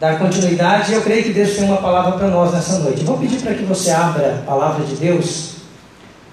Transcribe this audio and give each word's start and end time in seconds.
dar 0.00 0.18
continuidade, 0.18 0.92
eu 0.92 1.02
creio 1.02 1.24
que 1.24 1.32
Deus 1.32 1.56
tem 1.56 1.64
uma 1.64 1.78
palavra 1.78 2.12
para 2.12 2.28
nós 2.28 2.52
nessa 2.52 2.78
noite. 2.78 3.04
Vou 3.04 3.18
pedir 3.18 3.40
para 3.40 3.54
que 3.54 3.64
você 3.64 3.90
abra 3.90 4.36
a 4.36 4.42
palavra 4.46 4.84
de 4.84 4.94
Deus 4.94 5.54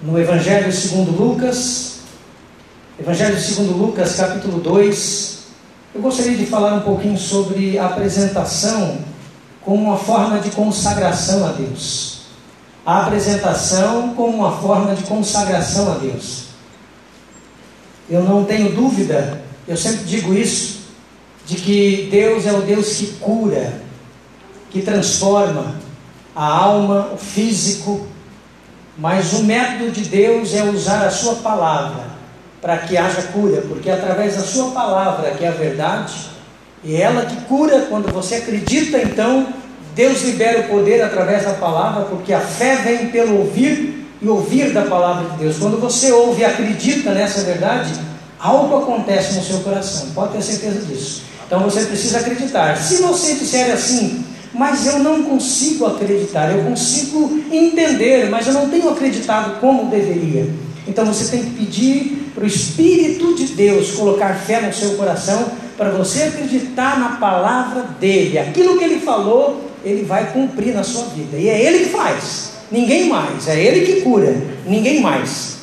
no 0.00 0.18
Evangelho 0.18 0.72
segundo 0.72 1.10
Lucas, 1.10 1.98
Evangelho 2.98 3.38
segundo 3.38 3.72
Lucas, 3.76 4.14
capítulo 4.14 4.60
2. 4.60 5.36
Eu 5.94 6.00
gostaria 6.00 6.36
de 6.36 6.46
falar 6.46 6.74
um 6.74 6.80
pouquinho 6.80 7.18
sobre 7.18 7.76
a 7.78 7.86
apresentação 7.86 8.98
como 9.62 9.82
uma 9.82 9.98
forma 9.98 10.38
de 10.38 10.50
consagração 10.50 11.44
a 11.44 11.52
Deus. 11.52 12.20
A 12.84 13.02
apresentação 13.02 14.14
como 14.14 14.36
uma 14.38 14.58
forma 14.58 14.94
de 14.94 15.02
consagração 15.02 15.90
a 15.90 15.96
Deus. 15.96 16.44
Eu 18.08 18.22
não 18.22 18.44
tenho 18.44 18.72
dúvida, 18.72 19.42
eu 19.66 19.76
sempre 19.76 20.04
digo 20.04 20.32
isso, 20.32 20.75
de 21.46 21.56
que 21.56 22.08
Deus 22.10 22.44
é 22.44 22.52
o 22.52 22.60
Deus 22.60 22.96
que 22.96 23.06
cura, 23.20 23.80
que 24.70 24.82
transforma 24.82 25.76
a 26.34 26.44
alma, 26.44 27.12
o 27.14 27.16
físico, 27.16 28.06
mas 28.98 29.32
o 29.32 29.44
método 29.44 29.90
de 29.90 30.02
Deus 30.02 30.54
é 30.54 30.64
usar 30.64 31.04
a 31.06 31.10
sua 31.10 31.36
palavra 31.36 32.04
para 32.60 32.78
que 32.78 32.96
haja 32.96 33.22
cura, 33.22 33.62
porque 33.68 33.88
é 33.88 33.94
através 33.94 34.34
da 34.34 34.42
sua 34.42 34.72
palavra, 34.72 35.30
que 35.30 35.44
é 35.44 35.48
a 35.48 35.52
verdade, 35.52 36.14
e 36.82 36.96
é 36.96 37.02
ela 37.02 37.24
que 37.24 37.36
cura 37.42 37.86
quando 37.88 38.12
você 38.12 38.36
acredita, 38.36 38.98
então 38.98 39.46
Deus 39.94 40.22
libera 40.24 40.60
o 40.60 40.68
poder 40.68 41.00
através 41.00 41.44
da 41.44 41.54
palavra, 41.54 42.04
porque 42.06 42.32
a 42.32 42.40
fé 42.40 42.76
vem 42.76 43.08
pelo 43.08 43.38
ouvir 43.38 44.06
e 44.20 44.28
ouvir 44.28 44.72
da 44.72 44.82
palavra 44.82 45.30
de 45.30 45.36
Deus. 45.38 45.58
Quando 45.58 45.80
você 45.80 46.10
ouve 46.10 46.42
e 46.42 46.44
acredita 46.44 47.12
nessa 47.12 47.42
verdade, 47.42 47.92
algo 48.38 48.78
acontece 48.78 49.34
no 49.34 49.44
seu 49.44 49.60
coração, 49.60 50.10
pode 50.10 50.32
ter 50.32 50.42
certeza 50.42 50.84
disso. 50.84 51.22
Então 51.46 51.60
você 51.60 51.82
precisa 51.82 52.18
acreditar. 52.18 52.76
Se 52.76 53.02
você 53.02 53.34
disser 53.34 53.72
assim, 53.72 54.24
mas 54.52 54.86
eu 54.86 54.98
não 55.00 55.22
consigo 55.22 55.86
acreditar, 55.86 56.50
eu 56.50 56.64
consigo 56.64 57.40
entender, 57.52 58.28
mas 58.30 58.46
eu 58.46 58.54
não 58.54 58.68
tenho 58.68 58.88
acreditado 58.88 59.60
como 59.60 59.90
deveria. 59.90 60.48
Então 60.88 61.04
você 61.04 61.30
tem 61.30 61.44
que 61.44 61.50
pedir 61.50 62.30
para 62.34 62.44
o 62.44 62.46
Espírito 62.46 63.34
de 63.34 63.46
Deus 63.46 63.92
colocar 63.92 64.34
fé 64.34 64.60
no 64.60 64.72
seu 64.72 64.90
coração, 64.96 65.46
para 65.76 65.90
você 65.90 66.24
acreditar 66.24 66.98
na 66.98 67.16
palavra 67.16 67.82
dele. 68.00 68.38
Aquilo 68.38 68.78
que 68.78 68.84
ele 68.84 69.00
falou, 69.00 69.70
ele 69.84 70.04
vai 70.04 70.32
cumprir 70.32 70.74
na 70.74 70.82
sua 70.82 71.04
vida. 71.06 71.36
E 71.36 71.48
é 71.48 71.62
ele 71.62 71.84
que 71.84 71.90
faz, 71.90 72.52
ninguém 72.70 73.08
mais. 73.08 73.46
É 73.46 73.62
ele 73.62 73.84
que 73.84 74.00
cura, 74.00 74.34
ninguém 74.66 75.00
mais. 75.00 75.56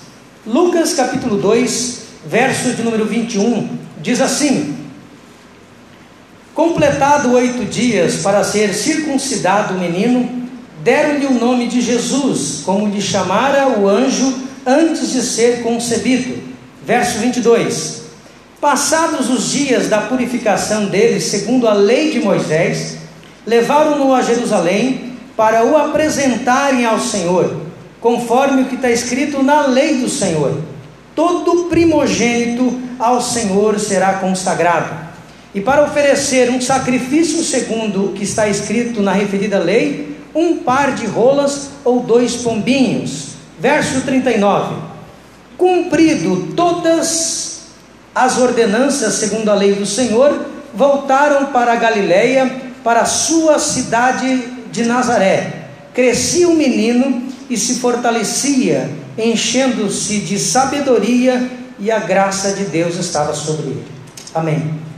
Lucas 0.45 0.93
capítulo 0.93 1.37
2, 1.37 1.99
verso 2.27 2.73
de 2.73 2.83
número 2.83 3.05
21, 3.05 3.69
diz 4.01 4.21
assim: 4.21 4.82
Completado 6.53 7.33
oito 7.33 7.65
dias 7.65 8.17
para 8.17 8.43
ser 8.43 8.75
circuncidado 8.75 9.73
o 9.73 9.79
menino, 9.79 10.47
deram-lhe 10.83 11.25
o 11.25 11.33
nome 11.33 11.67
de 11.67 11.81
Jesus, 11.81 12.61
como 12.63 12.87
lhe 12.87 13.01
chamara 13.01 13.67
o 13.69 13.89
anjo 13.89 14.31
antes 14.63 15.11
de 15.11 15.23
ser 15.23 15.63
concebido. 15.63 16.43
Verso 16.85 17.17
22. 17.17 18.03
Passados 18.61 19.31
os 19.31 19.49
dias 19.49 19.87
da 19.87 20.01
purificação 20.01 20.85
dele, 20.85 21.19
segundo 21.19 21.67
a 21.67 21.73
lei 21.73 22.11
de 22.11 22.19
Moisés, 22.19 22.97
levaram-no 23.47 24.13
a 24.13 24.21
Jerusalém 24.21 25.13
para 25.35 25.65
o 25.65 25.75
apresentarem 25.75 26.85
ao 26.85 26.99
Senhor, 26.99 27.61
conforme 27.99 28.61
o 28.61 28.65
que 28.65 28.75
está 28.75 28.91
escrito 28.91 29.41
na 29.41 29.65
lei 29.65 29.97
do 29.97 30.07
Senhor. 30.07 30.61
Todo 31.15 31.63
primogênito 31.63 32.79
ao 32.99 33.19
Senhor 33.19 33.79
será 33.79 34.13
consagrado 34.13 35.12
e 35.53 35.61
para 35.61 35.83
oferecer 35.83 36.49
um 36.49 36.59
sacrifício 36.59 37.43
segundo 37.43 38.05
o 38.05 38.13
que 38.13 38.23
está 38.23 38.47
escrito 38.47 39.01
na 39.01 39.13
referida 39.13 39.59
lei, 39.59 40.17
um 40.33 40.57
par 40.57 40.95
de 40.95 41.05
rolas 41.05 41.69
ou 41.83 41.99
dois 41.99 42.37
pombinhos. 42.37 43.33
Verso 43.59 44.01
39. 44.01 44.75
Cumprido 45.57 46.53
todas 46.55 47.61
as 48.15 48.37
ordenanças 48.37 49.13
segundo 49.15 49.49
a 49.49 49.53
lei 49.53 49.73
do 49.73 49.85
Senhor, 49.85 50.47
voltaram 50.73 51.47
para 51.47 51.73
a 51.73 51.75
Galiléia, 51.75 52.51
para 52.83 53.01
a 53.01 53.05
sua 53.05 53.59
cidade 53.59 54.37
de 54.71 54.83
Nazaré. 54.83 55.67
Crescia 55.93 56.49
o 56.49 56.55
menino 56.55 57.23
e 57.49 57.57
se 57.57 57.75
fortalecia, 57.75 58.89
enchendo-se 59.17 60.19
de 60.19 60.39
sabedoria, 60.39 61.61
e 61.79 61.91
a 61.91 61.99
graça 61.99 62.53
de 62.53 62.65
Deus 62.65 62.97
estava 62.97 63.33
sobre 63.33 63.67
ele. 63.67 63.85
Amém. 64.33 64.92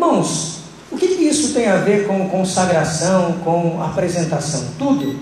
Irmãos, 0.00 0.60
o 0.90 0.96
que, 0.96 1.08
que 1.08 1.24
isso 1.24 1.52
tem 1.52 1.66
a 1.66 1.76
ver 1.76 2.06
com 2.06 2.26
consagração, 2.30 3.34
com 3.44 3.82
apresentação? 3.82 4.68
Tudo. 4.78 5.14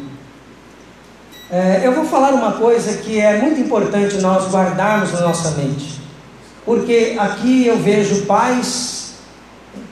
É, 1.50 1.80
eu 1.82 1.92
vou 1.96 2.04
falar 2.04 2.32
uma 2.32 2.52
coisa 2.52 2.98
que 2.98 3.18
é 3.18 3.40
muito 3.40 3.60
importante 3.60 4.18
nós 4.18 4.48
guardarmos 4.52 5.10
na 5.10 5.22
nossa 5.22 5.50
mente, 5.60 6.00
porque 6.64 7.16
aqui 7.18 7.66
eu 7.66 7.76
vejo 7.76 8.24
pais 8.26 9.14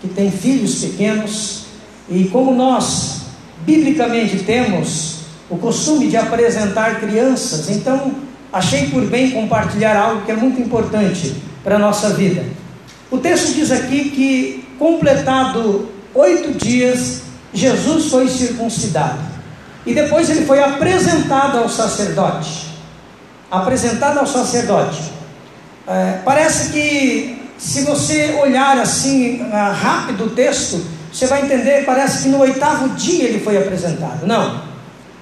que 0.00 0.06
têm 0.06 0.30
filhos 0.30 0.76
pequenos, 0.76 1.64
e 2.08 2.28
como 2.28 2.54
nós, 2.54 3.22
biblicamente, 3.62 4.44
temos 4.44 5.22
o 5.50 5.58
costume 5.58 6.06
de 6.06 6.16
apresentar 6.16 7.00
crianças, 7.00 7.69
então 7.70 8.12
achei 8.52 8.88
por 8.91 9.04
bem 9.06 9.32
compartilhar 9.32 9.96
algo 9.96 10.25
que 10.25 10.30
é 10.30 10.36
muito 10.36 10.60
importante 10.60 11.34
para 11.64 11.75
a 11.75 11.78
nossa 11.80 12.10
vida. 12.10 12.44
O 13.10 13.19
texto 13.19 13.52
diz 13.52 13.72
aqui 13.72 14.10
que 14.10 14.66
completado 14.78 15.88
oito 16.14 16.53
dias, 16.53 17.22
Jesus 17.53 18.06
foi 18.06 18.28
circuncidado. 18.28 19.19
E 19.84 19.94
depois 19.94 20.28
ele 20.28 20.44
foi 20.44 20.62
apresentado 20.62 21.59
ao 21.59 21.69
sacerdote. 21.69 22.66
Apresentado 23.50 24.19
ao 24.19 24.26
sacerdote. 24.26 25.03
É, 25.87 26.20
parece 26.25 26.72
que, 26.72 27.50
se 27.56 27.82
você 27.82 28.37
olhar 28.42 28.78
assim 28.78 29.47
ah, 29.53 29.72
rápido 29.72 30.25
o 30.25 30.31
texto, 30.31 30.84
você 31.12 31.26
vai 31.26 31.43
entender, 31.43 31.84
parece 31.84 32.25
que 32.25 32.28
no 32.28 32.41
oitavo 32.41 32.88
dia 32.91 33.25
ele 33.25 33.41
foi 33.41 33.56
apresentado. 33.56 34.26
Não. 34.26 34.60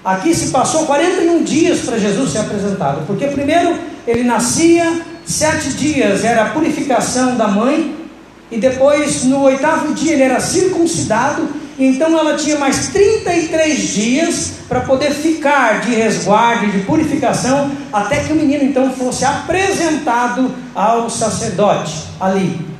Aqui 0.04 0.34
se 0.34 0.50
passou 0.50 0.86
41 0.86 1.44
dias 1.44 1.81
para 1.81 1.98
Jesus 1.98 2.32
ser 2.32 2.38
apresentado. 2.38 3.06
Porque 3.06 3.26
primeiro 3.26 3.78
ele 4.06 4.22
nascia, 4.22 5.03
sete 5.26 5.71
dias 5.75 6.25
era 6.25 6.44
a 6.44 6.50
purificação 6.50 7.36
da 7.36 7.48
mãe, 7.48 7.94
e 8.50 8.59
depois, 8.59 9.25
no 9.25 9.43
oitavo 9.43 9.94
dia, 9.94 10.12
ele 10.12 10.22
era 10.22 10.38
circuncidado, 10.38 11.49
então 11.78 12.16
ela 12.16 12.37
tinha 12.37 12.56
mais 12.56 12.88
33 12.88 13.78
dias 13.81 14.53
para 14.69 14.82
poder 14.82 15.10
ficar 15.10 15.81
de 15.81 15.94
resguardo, 15.94 16.71
de 16.71 16.81
purificação, 16.81 17.71
até 17.93 18.21
que 18.21 18.33
o 18.33 18.37
menino 18.37 18.65
então 18.65 18.93
fosse 18.93 19.25
apresentado 19.25 20.54
ao 20.75 21.10
sacerdote 21.10 22.04
ali. 22.21 22.75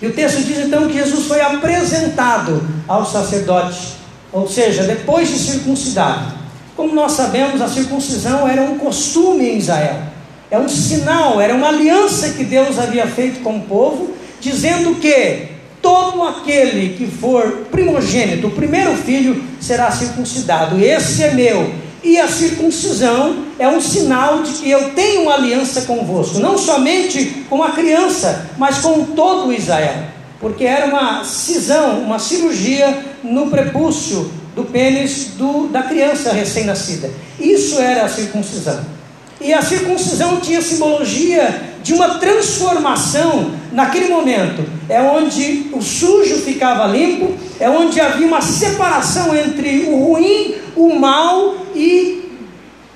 E 0.00 0.06
o 0.06 0.12
texto 0.12 0.44
diz 0.44 0.58
então 0.58 0.86
que 0.86 0.94
Jesus 0.94 1.26
foi 1.26 1.40
apresentado 1.40 2.62
ao 2.86 3.04
sacerdote, 3.06 3.96
ou 4.32 4.46
seja, 4.46 4.84
depois 4.84 5.28
de 5.28 5.38
circuncidado. 5.38 6.34
Como 6.76 6.94
nós 6.94 7.12
sabemos, 7.12 7.62
a 7.62 7.68
circuncisão 7.68 8.46
era 8.46 8.60
um 8.60 8.76
costume 8.76 9.48
em 9.48 9.56
Israel, 9.56 10.02
é 10.50 10.58
um 10.58 10.68
sinal, 10.68 11.40
era 11.40 11.54
uma 11.54 11.68
aliança 11.68 12.28
que 12.34 12.44
Deus 12.44 12.78
havia 12.78 13.06
feito 13.06 13.40
com 13.40 13.56
o 13.56 13.62
povo 13.62 14.14
dizendo 14.40 14.94
que 14.96 15.48
todo 15.80 16.22
aquele 16.22 16.96
que 16.96 17.06
for 17.06 17.66
primogênito, 17.70 18.48
o 18.48 18.50
primeiro 18.50 18.96
filho, 18.96 19.42
será 19.60 19.90
circuncidado. 19.90 20.82
Esse 20.82 21.22
é 21.22 21.32
meu. 21.32 21.72
E 22.02 22.18
a 22.18 22.28
circuncisão 22.28 23.44
é 23.58 23.66
um 23.66 23.80
sinal 23.80 24.42
de 24.42 24.52
que 24.52 24.70
eu 24.70 24.90
tenho 24.90 25.22
uma 25.22 25.34
aliança 25.34 25.82
convosco, 25.82 26.38
não 26.38 26.56
somente 26.56 27.44
com 27.48 27.62
a 27.62 27.72
criança, 27.72 28.48
mas 28.58 28.78
com 28.78 29.04
todo 29.06 29.52
Israel, 29.52 30.04
porque 30.40 30.64
era 30.64 30.86
uma 30.86 31.24
cisão, 31.24 32.00
uma 32.00 32.18
cirurgia 32.18 32.96
no 33.24 33.48
prepúcio 33.48 34.30
do 34.54 34.64
pênis 34.64 35.32
do, 35.36 35.68
da 35.68 35.82
criança 35.82 36.32
recém-nascida. 36.32 37.10
Isso 37.38 37.80
era 37.80 38.04
a 38.04 38.08
circuncisão. 38.08 38.95
E 39.40 39.52
a 39.52 39.60
circuncisão 39.60 40.40
tinha 40.40 40.62
simbologia 40.62 41.76
de 41.82 41.92
uma 41.92 42.18
transformação 42.18 43.52
naquele 43.70 44.08
momento. 44.08 44.64
É 44.88 45.00
onde 45.00 45.70
o 45.72 45.82
sujo 45.82 46.36
ficava 46.36 46.86
limpo, 46.86 47.34
é 47.60 47.68
onde 47.68 48.00
havia 48.00 48.26
uma 48.26 48.40
separação 48.40 49.36
entre 49.36 49.86
o 49.88 50.04
ruim, 50.04 50.54
o 50.74 50.94
mal 50.94 51.54
e 51.74 52.32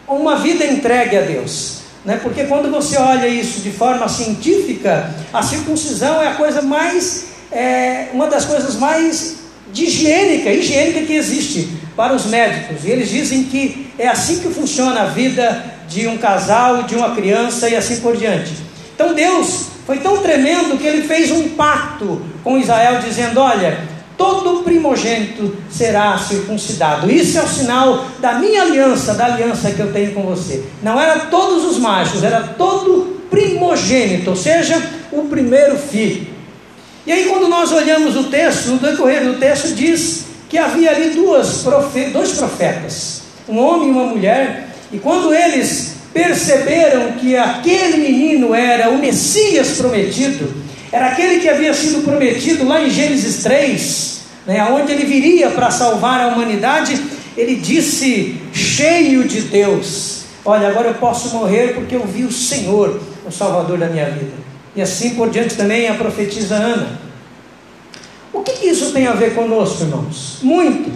uma 0.08 0.36
vida 0.36 0.64
entregue 0.64 1.16
a 1.16 1.20
Deus. 1.20 1.80
Né? 2.04 2.18
Porque 2.22 2.44
quando 2.44 2.70
você 2.70 2.96
olha 2.96 3.28
isso 3.28 3.60
de 3.60 3.70
forma 3.70 4.08
científica, 4.08 5.14
a 5.32 5.42
circuncisão 5.42 6.20
é 6.20 6.28
a 6.28 6.34
coisa 6.34 6.62
mais, 6.62 7.26
é, 7.52 8.08
uma 8.12 8.26
das 8.26 8.44
coisas 8.44 8.76
mais 8.76 9.36
de 9.72 9.84
higiênica, 9.84 10.50
higiênica 10.50 11.02
que 11.02 11.14
existe 11.14 11.68
para 11.94 12.14
os 12.14 12.26
médicos. 12.26 12.84
E 12.84 12.90
eles 12.90 13.10
dizem 13.10 13.44
que 13.44 13.92
é 13.98 14.08
assim 14.08 14.40
que 14.40 14.48
funciona 14.48 15.02
a 15.02 15.06
vida 15.06 15.79
de 15.90 16.06
um 16.06 16.16
casal, 16.16 16.84
de 16.84 16.94
uma 16.94 17.14
criança 17.14 17.68
e 17.68 17.76
assim 17.76 18.00
por 18.00 18.16
diante. 18.16 18.52
Então 18.94 19.12
Deus 19.12 19.66
foi 19.84 19.98
tão 19.98 20.18
tremendo 20.18 20.78
que 20.78 20.86
ele 20.86 21.02
fez 21.02 21.32
um 21.32 21.50
pacto 21.50 22.22
com 22.44 22.56
Israel, 22.56 23.00
dizendo: 23.00 23.40
Olha, 23.40 23.80
todo 24.16 24.62
primogênito 24.62 25.56
será 25.68 26.16
circuncidado. 26.16 27.10
Isso 27.10 27.36
é 27.36 27.42
o 27.42 27.48
sinal 27.48 28.06
da 28.20 28.34
minha 28.34 28.62
aliança, 28.62 29.14
da 29.14 29.24
aliança 29.24 29.72
que 29.72 29.80
eu 29.80 29.92
tenho 29.92 30.14
com 30.14 30.22
você. 30.22 30.64
Não 30.80 30.98
era 30.98 31.26
todos 31.26 31.64
os 31.64 31.76
machos, 31.76 32.22
era 32.22 32.40
todo 32.56 33.20
primogênito, 33.28 34.30
ou 34.30 34.36
seja, 34.36 34.80
o 35.10 35.24
primeiro 35.24 35.76
filho. 35.76 36.28
E 37.04 37.10
aí, 37.10 37.24
quando 37.24 37.48
nós 37.48 37.72
olhamos 37.72 38.14
o 38.14 38.24
texto, 38.24 38.68
no 38.68 38.78
decorrer 38.78 39.24
do 39.24 39.40
texto, 39.40 39.74
diz 39.74 40.26
que 40.48 40.56
havia 40.56 40.90
ali 40.90 41.10
duas 41.10 41.62
profe 41.62 42.04
dois 42.10 42.32
profetas, 42.32 43.22
um 43.48 43.58
homem 43.58 43.88
e 43.88 43.90
uma 43.90 44.04
mulher, 44.04 44.69
e 44.92 44.98
quando 44.98 45.32
eles 45.32 45.96
perceberam 46.12 47.12
que 47.12 47.36
aquele 47.36 47.98
menino 47.98 48.54
era 48.54 48.90
o 48.90 48.98
Messias 48.98 49.78
prometido, 49.78 50.52
era 50.90 51.08
aquele 51.08 51.40
que 51.40 51.48
havia 51.48 51.72
sido 51.72 52.02
prometido 52.02 52.66
lá 52.66 52.82
em 52.82 52.90
Gênesis 52.90 53.42
3, 53.44 54.20
né, 54.46 54.64
onde 54.64 54.92
ele 54.92 55.04
viria 55.04 55.50
para 55.50 55.70
salvar 55.70 56.20
a 56.20 56.28
humanidade, 56.28 57.00
ele 57.36 57.54
disse, 57.54 58.40
cheio 58.52 59.24
de 59.24 59.42
Deus: 59.42 60.24
Olha, 60.44 60.68
agora 60.68 60.88
eu 60.88 60.94
posso 60.94 61.28
morrer 61.36 61.74
porque 61.74 61.94
eu 61.94 62.04
vi 62.04 62.24
o 62.24 62.32
Senhor, 62.32 63.00
o 63.24 63.30
Salvador 63.30 63.78
da 63.78 63.86
minha 63.86 64.10
vida. 64.10 64.32
E 64.74 64.82
assim 64.82 65.10
por 65.10 65.30
diante 65.30 65.54
também 65.54 65.88
a 65.88 65.94
profetisa 65.94 66.56
Ana. 66.56 67.00
O 68.32 68.40
que 68.42 68.66
isso 68.66 68.92
tem 68.92 69.06
a 69.06 69.12
ver 69.12 69.34
conosco, 69.34 69.82
irmãos? 69.82 70.38
Muito. 70.42 70.90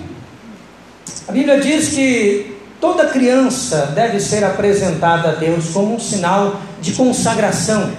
A 1.29 1.32
Bíblia 1.32 1.61
diz 1.61 1.88
que 1.91 2.54
toda 2.84 3.06
criança 3.06 3.92
deve 3.94 4.20
ser 4.20 4.44
apresentada 4.44 5.31
a 5.31 5.32
Deus 5.32 5.70
como 5.70 5.94
um 5.94 5.98
sinal 5.98 6.60
de 6.82 6.92
consagração. 6.92 7.90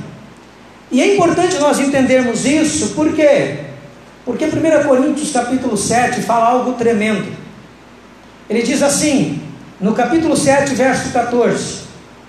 E 0.91 1.01
é 1.01 1.15
importante 1.15 1.57
nós 1.57 1.79
entendermos 1.79 2.45
isso, 2.45 2.89
por 2.89 3.11
quê? 3.13 3.61
Porque 4.23 4.45
1 4.45 4.87
Coríntios 4.87 5.31
capítulo 5.31 5.75
7 5.75 6.21
fala 6.21 6.49
algo 6.49 6.73
tremendo. 6.73 7.25
Ele 8.47 8.61
diz 8.61 8.83
assim, 8.83 9.41
no 9.81 9.95
capítulo 9.95 10.37
7, 10.37 10.75
verso 10.75 11.09
14: 11.09 11.79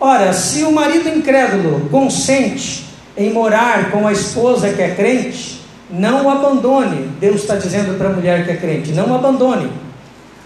Ora, 0.00 0.32
se 0.32 0.62
o 0.62 0.72
marido 0.72 1.10
incrédulo 1.10 1.90
consente 1.90 2.86
em 3.18 3.34
morar 3.34 3.90
com 3.90 4.08
a 4.08 4.12
esposa 4.12 4.70
que 4.70 4.80
é 4.80 4.94
crente, 4.94 5.60
não 5.90 6.24
o 6.24 6.30
abandone. 6.30 7.10
Deus 7.20 7.42
está 7.42 7.56
dizendo 7.56 7.98
para 7.98 8.08
a 8.08 8.12
mulher 8.12 8.46
que 8.46 8.52
é 8.52 8.56
crente: 8.56 8.92
não 8.92 9.10
o 9.10 9.14
abandone. 9.14 9.70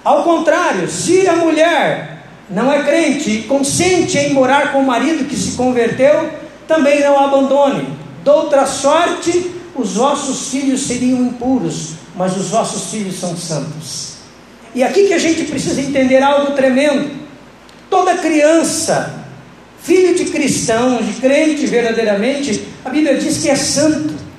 Ao 0.05 0.25
contrário, 0.25 0.89
se 0.89 1.29
a 1.29 1.37
mulher 1.37 2.25
não 2.49 2.73
é 2.73 2.83
crente 2.83 3.31
e 3.31 3.43
consente 3.43 4.19
em 4.19 4.33
morar 4.33 4.73
com 4.73 4.81
o 4.81 4.87
marido 4.87 5.29
que 5.29 5.37
se 5.37 5.57
converteu, 5.57 6.31
também 6.67 7.01
não 7.01 7.19
abandone. 7.19 7.89
Doutra 8.25 8.67
sorte, 8.67 9.51
os 9.75 9.95
vossos 9.95 10.51
filhos 10.51 10.83
seriam 10.83 11.21
impuros, 11.21 11.95
mas 12.17 12.37
os 12.37 12.49
vossos 12.49 12.91
filhos 12.91 13.19
são 13.19 13.37
santos. 13.37 14.15
E 14.75 14.83
aqui 14.83 15.07
que 15.07 15.15
a 15.15 15.19
gente 15.19 15.45
precisa 15.45 15.81
entender 15.81 16.23
algo 16.23 16.53
tremendo. 16.53 17.11
Toda 17.89 18.15
criança, 18.15 19.15
filho 19.83 20.15
de 20.15 20.27
cristão, 20.27 21.03
de 21.03 21.15
crente 21.15 21.67
verdadeiramente, 21.67 22.65
a 22.85 22.91
Bíblia 22.91 23.17
diz 23.17 23.39
que 23.39 23.49
é 23.49 23.57
santo 23.57 24.31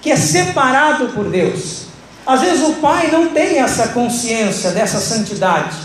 que 0.00 0.10
é 0.10 0.16
separado 0.16 1.08
por 1.08 1.28
Deus. 1.28 1.89
Às 2.30 2.42
vezes 2.42 2.62
o 2.62 2.74
pai 2.74 3.08
não 3.10 3.26
tem 3.30 3.58
essa 3.58 3.88
consciência 3.88 4.70
dessa 4.70 5.00
santidade, 5.00 5.76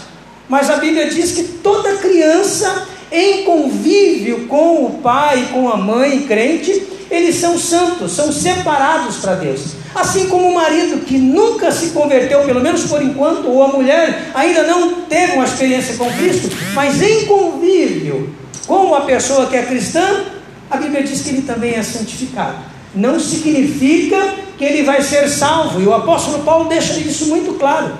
mas 0.47 0.69
a 0.69 0.77
Bíblia 0.77 1.09
diz 1.09 1.31
que 1.31 1.41
toda 1.41 1.97
criança 1.97 2.87
em 3.11 3.43
convívio 3.45 4.45
com 4.45 4.85
o 4.85 4.99
pai, 5.01 5.49
com 5.51 5.67
a 5.67 5.75
mãe 5.75 6.21
crente, 6.27 6.83
eles 7.09 7.37
são 7.37 7.57
santos, 7.57 8.11
são 8.11 8.31
separados 8.31 9.15
para 9.15 9.33
Deus. 9.33 9.71
Assim 9.95 10.27
como 10.27 10.49
o 10.49 10.53
marido 10.53 11.03
que 11.03 11.17
nunca 11.17 11.71
se 11.71 11.87
converteu, 11.87 12.43
pelo 12.43 12.61
menos 12.61 12.83
por 12.83 13.01
enquanto, 13.01 13.47
ou 13.47 13.63
a 13.63 13.69
mulher 13.69 14.29
ainda 14.35 14.61
não 14.67 15.01
teve 15.01 15.33
uma 15.33 15.45
experiência 15.45 15.95
com 15.95 16.05
Cristo, 16.13 16.55
mas 16.75 17.01
em 17.01 17.25
convívio 17.25 18.35
com 18.67 18.93
a 18.93 19.01
pessoa 19.01 19.47
que 19.47 19.57
é 19.57 19.63
cristã, 19.63 20.25
a 20.69 20.77
Bíblia 20.77 21.01
diz 21.01 21.23
que 21.23 21.29
ele 21.29 21.41
também 21.41 21.73
é 21.73 21.81
santificado 21.81 22.74
não 22.95 23.19
significa 23.19 24.35
que 24.57 24.63
ele 24.63 24.83
vai 24.83 25.01
ser 25.01 25.27
salvo, 25.27 25.81
e 25.81 25.85
o 25.85 25.93
apóstolo 25.93 26.43
Paulo 26.43 26.69
deixa 26.69 26.93
isso 26.93 27.27
muito 27.27 27.59
claro. 27.59 27.91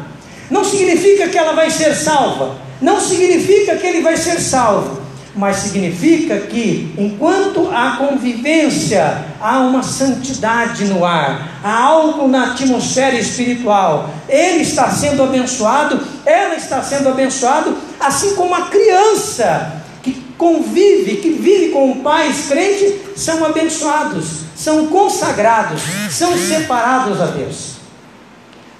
Não 0.49 0.63
significa 0.63 1.27
que 1.27 1.37
ela 1.37 1.53
vai 1.53 1.69
ser 1.69 1.93
salva, 1.93 2.55
não 2.81 2.99
significa 2.99 3.75
que 3.75 3.85
ele 3.85 4.01
vai 4.01 4.15
ser 4.15 4.39
salvo, 4.39 5.01
mas 5.35 5.57
significa 5.57 6.39
que 6.39 6.93
enquanto 6.97 7.69
há 7.69 7.97
convivência, 7.97 9.25
há 9.41 9.59
uma 9.59 9.83
santidade 9.83 10.85
no 10.85 11.03
ar, 11.03 11.59
há 11.61 11.77
algo 11.77 12.25
na 12.29 12.51
atmosfera 12.51 13.15
espiritual. 13.15 14.09
Ele 14.29 14.61
está 14.61 14.89
sendo 14.89 15.23
abençoado, 15.23 15.99
ela 16.25 16.55
está 16.55 16.81
sendo 16.81 17.09
abençoado, 17.09 17.75
assim 17.99 18.33
como 18.35 18.55
a 18.55 18.67
criança 18.67 19.83
que 20.01 20.13
convive, 20.37 21.17
que 21.17 21.31
vive 21.31 21.69
com 21.69 21.99
pais 21.99 22.45
crentes, 22.47 22.93
são 23.17 23.43
abençoados 23.43 24.44
são 24.65 24.87
consagrados, 24.87 25.83
são 26.09 26.35
separados 26.35 27.21
a 27.21 27.27
Deus. 27.27 27.75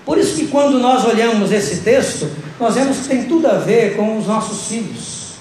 Por 0.04 0.18
isso 0.18 0.36
que 0.36 0.48
quando 0.48 0.80
nós 0.80 1.06
olhamos 1.06 1.52
esse 1.52 1.82
texto, 1.82 2.28
nós 2.60 2.74
vemos 2.74 2.98
que 2.98 3.08
tem 3.08 3.26
tudo 3.26 3.48
a 3.48 3.54
ver 3.54 3.96
com 3.96 4.18
os 4.18 4.26
nossos 4.26 4.68
filhos. 4.68 5.36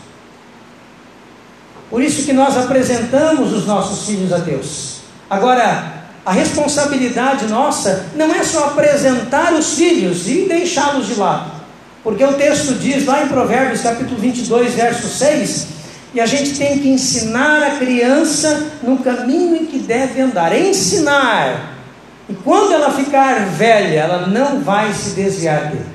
Por 1.88 2.02
isso 2.02 2.26
que 2.26 2.32
nós 2.34 2.58
apresentamos 2.58 3.54
os 3.54 3.66
nossos 3.66 4.04
filhos 4.06 4.34
a 4.34 4.38
Deus. 4.38 4.98
Agora, 5.30 6.04
a 6.26 6.32
responsabilidade 6.32 7.46
nossa 7.46 8.06
não 8.14 8.34
é 8.34 8.44
só 8.44 8.66
apresentar 8.66 9.54
os 9.54 9.74
filhos 9.74 10.28
e 10.28 10.46
deixá-los 10.46 11.06
de 11.06 11.14
lado. 11.14 11.52
Porque 12.02 12.22
o 12.22 12.34
texto 12.34 12.74
diz 12.74 13.06
lá 13.06 13.22
em 13.22 13.28
Provérbios 13.28 13.80
capítulo 13.80 14.18
22, 14.18 14.74
verso 14.74 15.08
6, 15.08 15.66
e 16.14 16.20
a 16.20 16.26
gente 16.26 16.56
tem 16.56 16.78
que 16.78 16.88
ensinar 16.88 17.62
a 17.64 17.70
criança 17.72 18.70
no 18.82 18.98
caminho 18.98 19.56
em 19.56 19.66
que 19.66 19.78
deve 19.78 20.20
andar. 20.20 20.56
Ensinar. 20.56 21.74
E 22.28 22.34
quando 22.34 22.72
ela 22.72 22.92
ficar 22.92 23.46
velha, 23.46 23.98
ela 23.98 24.26
não 24.28 24.60
vai 24.60 24.92
se 24.92 25.10
desviar 25.10 25.70
dele. 25.70 25.86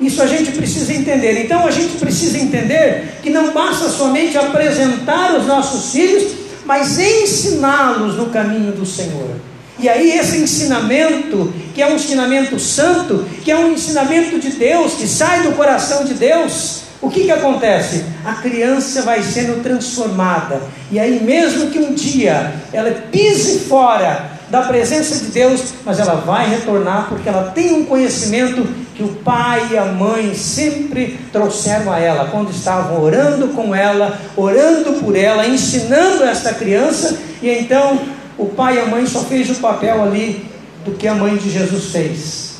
Isso 0.00 0.22
a 0.22 0.26
gente 0.26 0.52
precisa 0.52 0.92
entender. 0.94 1.44
Então 1.44 1.66
a 1.66 1.70
gente 1.72 1.98
precisa 1.98 2.38
entender 2.38 3.18
que 3.20 3.30
não 3.30 3.52
basta 3.52 3.88
somente 3.88 4.38
apresentar 4.38 5.34
os 5.34 5.46
nossos 5.46 5.92
filhos, 5.92 6.32
mas 6.64 6.98
ensiná-los 6.98 8.16
no 8.16 8.26
caminho 8.26 8.72
do 8.72 8.86
Senhor. 8.86 9.30
E 9.78 9.88
aí 9.88 10.12
esse 10.12 10.36
ensinamento, 10.36 11.52
que 11.74 11.82
é 11.82 11.86
um 11.88 11.96
ensinamento 11.96 12.58
santo, 12.60 13.26
que 13.42 13.50
é 13.50 13.56
um 13.56 13.72
ensinamento 13.72 14.38
de 14.38 14.50
Deus, 14.50 14.94
que 14.94 15.08
sai 15.08 15.42
do 15.42 15.52
coração 15.52 16.04
de 16.04 16.14
Deus, 16.14 16.82
o 17.02 17.10
que, 17.10 17.24
que 17.24 17.32
acontece? 17.32 18.04
A 18.24 18.34
criança 18.34 19.02
vai 19.02 19.22
sendo 19.24 19.60
transformada, 19.60 20.62
e 20.88 21.00
aí, 21.00 21.20
mesmo 21.20 21.68
que 21.68 21.78
um 21.80 21.92
dia 21.92 22.54
ela 22.72 22.92
pise 23.10 23.58
fora 23.58 24.30
da 24.48 24.62
presença 24.62 25.16
de 25.16 25.32
Deus, 25.32 25.74
mas 25.84 25.98
ela 25.98 26.14
vai 26.14 26.48
retornar 26.48 27.08
porque 27.08 27.28
ela 27.28 27.50
tem 27.50 27.74
um 27.74 27.86
conhecimento 27.86 28.64
que 28.94 29.02
o 29.02 29.08
pai 29.08 29.70
e 29.72 29.78
a 29.78 29.86
mãe 29.86 30.32
sempre 30.34 31.18
trouxeram 31.32 31.92
a 31.92 31.98
ela, 31.98 32.28
quando 32.30 32.50
estavam 32.50 33.02
orando 33.02 33.48
com 33.48 33.74
ela, 33.74 34.20
orando 34.36 35.00
por 35.00 35.16
ela, 35.16 35.46
ensinando 35.46 36.22
esta 36.22 36.54
criança, 36.54 37.18
e 37.42 37.50
então 37.50 37.98
o 38.38 38.46
pai 38.46 38.76
e 38.76 38.80
a 38.80 38.86
mãe 38.86 39.06
só 39.06 39.20
fez 39.24 39.50
o 39.50 39.56
papel 39.56 40.04
ali 40.04 40.46
do 40.84 40.92
que 40.92 41.08
a 41.08 41.14
mãe 41.14 41.36
de 41.36 41.50
Jesus 41.50 41.90
fez. 41.90 42.52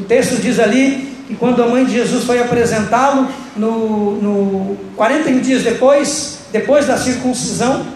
O 0.00 0.02
texto 0.02 0.40
diz 0.40 0.58
ali 0.58 1.13
que 1.26 1.34
quando 1.34 1.62
a 1.62 1.66
mãe 1.66 1.84
de 1.84 1.92
Jesus 1.92 2.24
foi 2.24 2.40
apresentá-lo, 2.40 3.28
no, 3.56 4.20
no 4.20 4.76
41 4.96 5.40
dias 5.40 5.62
depois, 5.62 6.40
depois 6.52 6.86
da 6.86 6.98
circuncisão, 6.98 7.86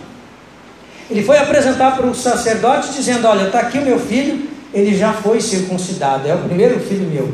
ele 1.11 1.23
foi 1.23 1.39
apresentar 1.39 1.97
para 1.97 2.07
o 2.07 2.15
sacerdote 2.15 2.93
dizendo: 2.93 3.27
Olha, 3.27 3.47
está 3.47 3.61
aqui 3.61 3.79
o 3.79 3.83
meu 3.83 3.99
filho, 3.99 4.49
ele 4.73 4.97
já 4.97 5.13
foi 5.13 5.41
circuncidado, 5.41 6.29
é 6.29 6.35
o 6.35 6.39
primeiro 6.39 6.81
filho 6.81 7.09
meu. 7.09 7.33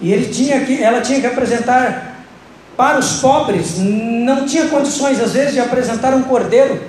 E 0.00 0.12
ele 0.12 0.26
tinha 0.32 0.64
que, 0.64 0.82
ela 0.82 1.00
tinha 1.00 1.20
que 1.20 1.26
apresentar 1.26 2.24
para 2.76 2.98
os 2.98 3.14
pobres, 3.20 3.78
não 3.78 4.46
tinha 4.46 4.66
condições 4.66 5.20
às 5.20 5.32
vezes 5.32 5.52
de 5.52 5.60
apresentar 5.60 6.14
um 6.14 6.22
cordeiro. 6.22 6.80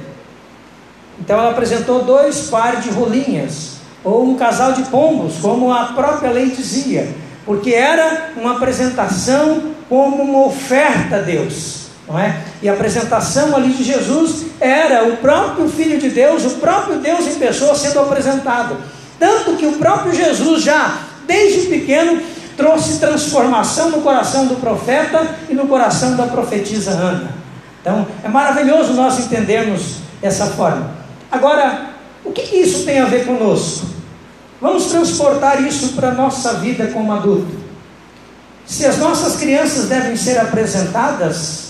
Então 1.20 1.38
ela 1.38 1.50
apresentou 1.52 2.04
dois 2.04 2.50
pares 2.50 2.84
de 2.84 2.90
rolinhas, 2.90 3.78
ou 4.04 4.24
um 4.24 4.36
casal 4.36 4.74
de 4.74 4.84
pombos, 4.84 5.38
como 5.42 5.74
a 5.74 5.86
própria 5.86 6.32
lei 6.32 6.52
dizia 6.52 7.08
porque 7.50 7.74
era 7.74 8.30
uma 8.38 8.58
apresentação 8.58 9.72
como 9.90 10.22
uma 10.22 10.46
oferta 10.46 11.16
a 11.16 11.22
Deus, 11.22 11.88
não 12.08 12.20
é? 12.20 12.44
E 12.62 12.70
a 12.70 12.74
apresentação 12.74 13.56
ali 13.56 13.74
de 13.74 13.84
Jesus 13.84 14.46
era 14.60 15.06
o 15.06 15.18
próprio 15.18 15.68
Filho 15.68 16.00
de 16.00 16.12
Deus, 16.12 16.46
o 16.46 16.58
próprio 16.58 17.00
Deus 17.00 17.26
em 17.26 17.40
pessoa 17.40 17.74
sendo 17.74 18.02
apresentado. 18.02 18.78
Tanto 19.18 19.56
que 19.56 19.66
o 19.66 19.72
próprio 19.80 20.14
Jesus 20.14 20.62
já, 20.62 21.00
desde 21.26 21.62
pequeno, 21.70 22.22
trouxe 22.56 23.00
transformação 23.00 23.90
no 23.90 24.04
coração 24.04 24.46
do 24.46 24.58
profeta 24.58 25.28
e 25.50 25.56
no 25.56 25.68
coração 25.68 26.16
da 26.16 26.28
profetisa 26.28 26.92
Ana. 26.92 27.32
Então, 27.82 28.06
é 28.24 28.28
maravilhoso 28.28 28.94
nós 28.94 29.18
entendermos 29.18 29.96
essa 30.22 30.46
forma. 30.46 30.92
Agora, 31.32 31.94
o 32.24 32.32
que 32.32 32.58
isso 32.58 32.86
tem 32.86 33.00
a 33.00 33.06
ver 33.06 33.26
conosco? 33.26 33.99
Vamos 34.62 34.88
transportar 34.88 35.66
isso 35.66 35.94
para 35.94 36.10
a 36.10 36.14
nossa 36.14 36.56
vida 36.56 36.88
como 36.88 37.14
adulto. 37.14 37.58
Se 38.66 38.86
as 38.86 38.98
nossas 38.98 39.38
crianças 39.38 39.88
devem 39.88 40.16
ser 40.16 40.38
apresentadas, 40.38 41.70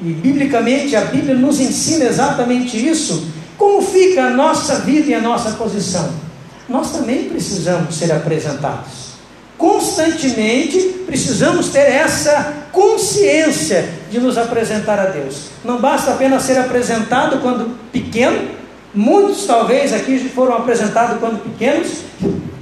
e 0.00 0.12
biblicamente 0.12 0.96
a 0.96 1.02
Bíblia 1.02 1.34
nos 1.34 1.60
ensina 1.60 2.04
exatamente 2.04 2.76
isso, 2.76 3.28
como 3.56 3.80
fica 3.80 4.24
a 4.24 4.30
nossa 4.30 4.80
vida 4.80 5.10
e 5.10 5.14
a 5.14 5.20
nossa 5.20 5.52
posição? 5.52 6.12
Nós 6.68 6.90
também 6.90 7.28
precisamos 7.28 7.94
ser 7.94 8.12
apresentados. 8.12 9.14
Constantemente 9.56 10.80
precisamos 11.06 11.68
ter 11.68 11.86
essa 11.86 12.54
consciência 12.72 13.88
de 14.10 14.18
nos 14.18 14.36
apresentar 14.36 14.98
a 14.98 15.06
Deus. 15.06 15.46
Não 15.64 15.78
basta 15.80 16.10
apenas 16.10 16.42
ser 16.42 16.58
apresentado 16.58 17.40
quando 17.40 17.78
pequeno, 17.92 18.48
muitos 18.94 19.44
talvez 19.46 19.92
aqui 19.92 20.18
foram 20.28 20.54
apresentados 20.54 21.18
quando 21.18 21.42
pequenos 21.42 22.04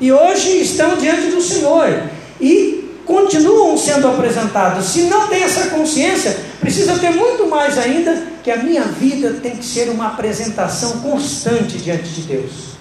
e 0.01 0.11
hoje 0.11 0.63
estão 0.63 0.97
diante 0.97 1.31
do 1.31 1.41
Senhor 1.41 2.05
e 2.41 2.83
continuam 3.05 3.77
sendo 3.77 4.09
apresentados. 4.09 4.87
Se 4.87 5.03
não 5.03 5.29
tem 5.29 5.43
essa 5.43 5.69
consciência, 5.69 6.37
precisa 6.61 6.99
ter 6.99 7.11
muito 7.11 7.47
mais 7.47 7.79
ainda 7.79 8.23
que 8.43 8.51
a 8.51 8.57
minha 8.57 8.83
vida 8.83 9.39
tem 9.43 9.57
que 9.57 9.65
ser 9.65 9.91
uma 9.91 10.09
apresentação 10.09 11.01
constante 11.01 11.79
diante 11.79 12.09
de 12.09 12.23
Deus. 12.23 12.73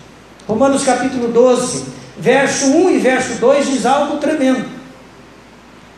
Romanos 0.47 0.83
capítulo 0.83 1.27
12, 1.27 1.83
verso 2.17 2.65
1 2.65 2.89
e 2.91 2.99
verso 2.99 3.33
2 3.35 3.67
diz 3.67 3.85
algo 3.85 4.17
tremendo. 4.17 4.65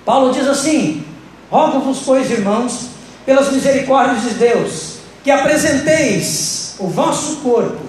Paulo 0.05 0.33
diz 0.33 0.47
assim: 0.47 1.05
Rogo-vos, 1.49 2.01
pois, 2.05 2.29
irmãos, 2.29 2.87
pelas 3.25 3.51
misericórdias 3.51 4.23
de 4.23 4.29
Deus, 4.31 4.97
que 5.23 5.31
apresenteis 5.31 6.62
o 6.79 6.87
vosso 6.87 7.37
corpo 7.37 7.81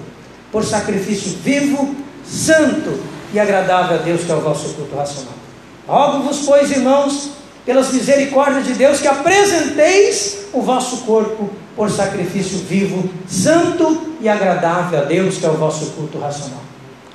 por 0.51 0.63
sacrifício 0.63 1.37
vivo, 1.43 1.95
santo 2.25 2.99
e 3.33 3.39
agradável 3.39 3.97
a 3.97 4.01
Deus, 4.01 4.23
que 4.23 4.31
é 4.31 4.35
o 4.35 4.41
vosso 4.41 4.73
culto 4.75 4.95
racional. 4.95 5.33
Rogo-vos, 5.87 6.43
pois, 6.45 6.71
irmãos, 6.71 7.31
pelas 7.65 7.91
misericórdias 7.91 8.65
de 8.65 8.73
Deus, 8.73 8.99
que 8.99 9.07
apresenteis 9.07 10.45
o 10.53 10.61
vosso 10.61 10.97
corpo 11.05 11.49
por 11.75 11.91
sacrifício 11.91 12.59
vivo, 12.59 13.09
santo 13.27 14.15
e 14.21 14.29
agradável 14.29 14.99
a 14.99 15.03
Deus, 15.03 15.37
que 15.37 15.45
é 15.45 15.49
o 15.49 15.57
vosso 15.57 15.87
culto 15.91 16.17
racional. 16.19 16.61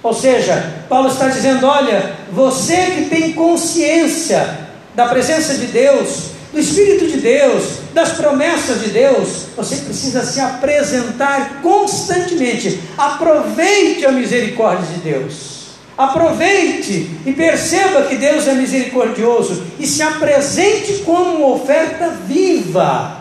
Ou 0.03 0.13
seja, 0.13 0.85
Paulo 0.89 1.09
está 1.09 1.29
dizendo: 1.29 1.67
olha, 1.67 2.17
você 2.33 2.77
que 2.77 3.07
tem 3.07 3.33
consciência 3.33 4.69
da 4.95 5.07
presença 5.09 5.55
de 5.55 5.67
Deus, 5.67 6.31
do 6.53 6.59
Espírito 6.59 7.07
de 7.07 7.19
Deus, 7.19 7.79
das 7.95 8.13
promessas 8.13 8.81
de 8.83 8.91
Deus, 8.91 9.47
você 9.57 9.77
precisa 9.77 10.25
se 10.25 10.41
apresentar 10.41 11.61
constantemente. 11.63 12.81
Aproveite 12.99 14.05
a 14.05 14.13
misericórdia 14.13 14.87
de 14.87 15.01
Deus. 15.01 15.61
Aproveite 15.97 17.11
e 17.27 17.33
perceba 17.33 18.03
que 18.03 18.17
Deus 18.17 18.49
é 18.49 18.55
misericordioso 18.55 19.63
e 19.79 19.87
se 19.87 20.03
apresente 20.03 21.03
como 21.05 21.37
uma 21.37 21.49
oferta 21.57 22.09
viva. 22.27 23.19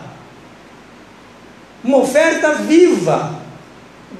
Uma 1.84 1.98
oferta 1.98 2.54
viva. 2.54 3.38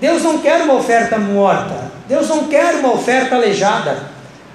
Deus 0.00 0.22
não 0.22 0.38
quer 0.38 0.62
uma 0.62 0.74
oferta 0.74 1.18
morta. 1.18 1.90
Deus 2.06 2.28
não 2.28 2.48
quer 2.48 2.76
uma 2.76 2.92
oferta 2.92 3.34
aleijada. 3.34 4.09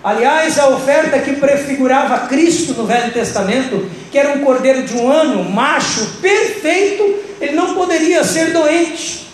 Aliás, 0.06 0.60
a 0.60 0.70
oferta 0.70 1.18
que 1.18 1.34
prefigurava 1.34 2.28
Cristo 2.28 2.74
no 2.74 2.86
Velho 2.86 3.12
Testamento, 3.12 3.90
que 4.12 4.20
era 4.20 4.38
um 4.38 4.44
cordeiro 4.44 4.84
de 4.84 4.96
um 4.96 5.12
ano, 5.12 5.44
macho, 5.44 6.06
perfeito, 6.22 7.04
ele 7.42 7.56
não 7.56 7.74
poderia 7.74 8.24
ser 8.24 8.54
doente. 8.54 9.26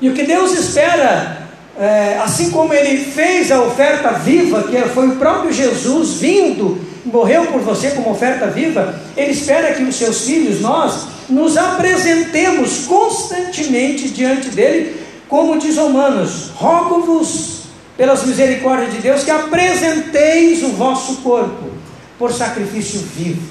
E 0.00 0.08
o 0.08 0.14
que 0.14 0.22
Deus 0.22 0.58
espera 0.58 1.48
é, 1.78 2.18
assim 2.24 2.50
como 2.50 2.72
ele 2.72 3.04
fez 3.10 3.52
a 3.52 3.60
oferta 3.60 4.12
viva, 4.12 4.62
que 4.62 4.80
foi 4.88 5.08
o 5.08 5.16
próprio 5.16 5.52
Jesus 5.52 6.14
vindo, 6.14 6.80
morreu 7.04 7.44
por 7.48 7.60
você 7.60 7.90
como 7.90 8.12
oferta 8.12 8.46
viva, 8.46 8.98
ele 9.14 9.32
espera 9.32 9.74
que 9.74 9.82
os 9.82 9.96
seus 9.96 10.24
filhos, 10.24 10.62
nós, 10.62 11.08
nos 11.28 11.58
apresentemos 11.58 12.86
constantemente 12.86 14.08
diante 14.08 14.48
dele, 14.48 14.98
como 15.28 15.58
diz 15.58 15.76
Romanos: 15.76 16.52
rogo-vos 16.54 17.59
pelas 18.00 18.24
misericórdias 18.24 18.94
de 18.94 18.98
Deus 19.02 19.24
que 19.24 19.30
apresenteis 19.30 20.62
o 20.62 20.68
vosso 20.68 21.16
corpo 21.16 21.70
por 22.18 22.32
sacrifício 22.32 22.98
vivo. 23.14 23.46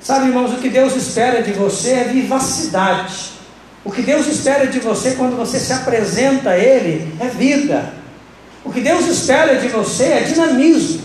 Sabe, 0.00 0.28
irmãos, 0.28 0.54
o 0.54 0.56
que 0.56 0.70
Deus 0.70 0.96
espera 0.96 1.42
de 1.42 1.52
você 1.52 1.90
é 1.90 2.04
vivacidade. 2.04 3.32
O 3.84 3.92
que 3.92 4.00
Deus 4.00 4.26
espera 4.26 4.66
de 4.66 4.78
você 4.78 5.16
quando 5.16 5.36
você 5.36 5.60
se 5.60 5.70
apresenta 5.70 6.52
a 6.52 6.58
Ele 6.58 7.14
é 7.20 7.26
vida. 7.26 7.92
O 8.64 8.72
que 8.72 8.80
Deus 8.80 9.06
espera 9.06 9.56
de 9.56 9.68
você 9.68 10.04
é 10.04 10.20
dinamismo. 10.20 11.02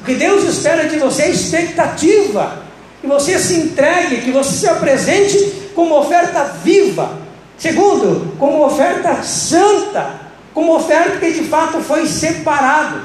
O 0.00 0.04
que 0.06 0.14
Deus 0.14 0.44
espera 0.44 0.88
de 0.88 0.98
você 0.98 1.24
é 1.24 1.30
expectativa. 1.30 2.62
Que 3.02 3.06
você 3.06 3.38
se 3.38 3.56
entregue, 3.56 4.22
que 4.22 4.30
você 4.30 4.60
se 4.60 4.66
apresente 4.66 5.70
como 5.74 5.94
oferta 5.98 6.42
viva. 6.64 7.18
Segundo, 7.58 8.34
como 8.38 8.64
oferta 8.64 9.22
santa. 9.22 10.19
Como 10.52 10.74
oferta 10.74 11.18
que 11.18 11.32
de 11.32 11.44
fato 11.44 11.80
foi 11.80 12.06
separado. 12.06 13.00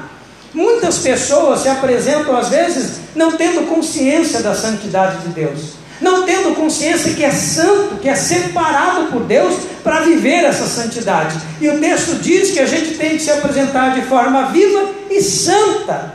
Muitas 0.52 0.98
pessoas 0.98 1.60
se 1.60 1.68
apresentam 1.68 2.36
às 2.36 2.48
vezes 2.48 3.00
não 3.14 3.32
tendo 3.36 3.68
consciência 3.68 4.40
da 4.40 4.54
santidade 4.54 5.18
de 5.18 5.28
Deus 5.28 5.76
não 6.00 6.24
tendo 6.24 6.54
consciência 6.54 7.14
que 7.14 7.24
é 7.24 7.30
santo, 7.30 7.96
que 7.96 8.08
é 8.08 8.14
separado 8.14 9.06
por 9.06 9.22
Deus 9.22 9.54
para 9.82 10.00
viver 10.00 10.44
essa 10.44 10.66
santidade. 10.66 11.38
E 11.60 11.68
o 11.68 11.80
texto 11.80 12.16
diz 12.20 12.50
que 12.50 12.60
a 12.60 12.66
gente 12.66 12.96
tem 12.96 13.10
que 13.10 13.22
se 13.22 13.30
apresentar 13.30 13.94
de 13.94 14.02
forma 14.02 14.46
viva 14.46 14.90
e 15.10 15.22
santa. 15.22 16.14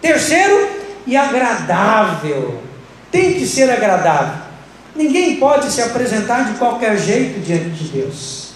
Terceiro, 0.00 0.68
e 1.06 1.16
agradável. 1.16 2.60
Tem 3.10 3.34
que 3.34 3.46
ser 3.46 3.70
agradável. 3.70 4.40
Ninguém 4.94 5.36
pode 5.36 5.70
se 5.70 5.82
apresentar 5.82 6.44
de 6.44 6.58
qualquer 6.58 6.98
jeito 6.98 7.40
diante 7.40 7.70
de 7.70 7.88
Deus. 7.88 8.49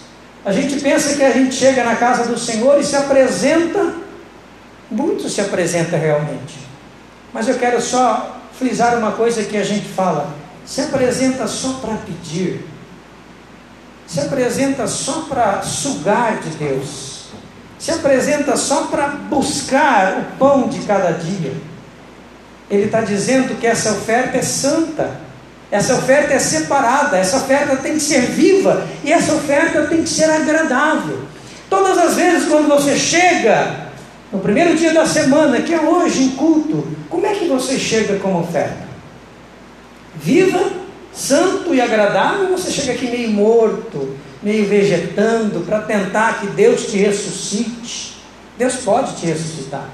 A 0.45 0.51
gente 0.51 0.79
pensa 0.79 1.15
que 1.15 1.23
a 1.23 1.31
gente 1.31 1.55
chega 1.55 1.83
na 1.83 1.95
casa 1.95 2.29
do 2.29 2.37
Senhor 2.37 2.79
e 2.79 2.83
se 2.83 2.95
apresenta, 2.95 3.95
muito 4.91 5.27
se 5.27 5.41
apresenta 5.41 5.97
realmente. 5.97 6.59
Mas 7.33 7.47
eu 7.47 7.57
quero 7.57 7.81
só 7.81 8.41
frisar 8.57 8.95
uma 8.95 9.13
coisa 9.13 9.43
que 9.43 9.57
a 9.57 9.63
gente 9.63 9.87
fala 9.87 10.45
se 10.63 10.81
apresenta 10.81 11.47
só 11.47 11.73
para 11.73 11.95
pedir, 11.95 12.65
se 14.07 14.19
apresenta 14.19 14.87
só 14.87 15.21
para 15.29 15.61
sugar 15.61 16.39
de 16.39 16.49
Deus, 16.57 17.25
se 17.77 17.91
apresenta 17.91 18.57
só 18.57 18.87
para 18.87 19.07
buscar 19.07 20.19
o 20.19 20.37
pão 20.37 20.67
de 20.67 20.79
cada 20.81 21.11
dia. 21.11 21.53
Ele 22.69 22.85
está 22.85 23.01
dizendo 23.01 23.59
que 23.59 23.67
essa 23.67 23.91
oferta 23.91 24.37
é 24.37 24.41
santa, 24.41 25.24
essa 25.71 25.95
oferta 25.95 26.33
é 26.33 26.39
separada, 26.39 27.17
essa 27.17 27.37
oferta 27.37 27.75
tem 27.77 27.93
que 27.93 27.99
ser 27.99 28.21
viva 28.21 28.87
e 29.03 29.11
essa 29.11 29.33
oferta 29.33 29.83
tem 29.83 30.03
que 30.03 30.09
ser 30.09 30.29
agradável. 30.29 31.19
Todas 31.69 31.97
as 31.97 32.15
vezes 32.15 32.47
quando 32.47 32.67
você 32.67 32.95
chega 32.95 33.85
no 34.31 34.39
primeiro 34.39 34.75
dia 34.75 34.93
da 34.93 35.05
semana, 35.05 35.61
que 35.61 35.73
é 35.73 35.79
hoje 35.79 36.23
em 36.23 36.29
culto, 36.31 36.87
como 37.09 37.25
é 37.25 37.33
que 37.33 37.47
você 37.47 37.79
chega 37.79 38.17
com 38.19 38.39
oferta? 38.39 38.85
viva, 40.15 40.71
santo 41.13 41.73
e 41.73 41.81
agradável, 41.81 42.49
você 42.49 42.71
chega 42.71 42.93
aqui 42.93 43.07
meio 43.07 43.29
morto, 43.31 44.15
meio 44.41 44.67
vegetando, 44.67 45.61
para 45.61 45.81
tentar 45.81 46.39
que 46.39 46.47
Deus 46.47 46.87
te 46.87 46.97
ressuscite. 46.97 48.15
Deus 48.57 48.75
pode 48.75 49.15
te 49.17 49.25
ressuscitar. 49.25 49.89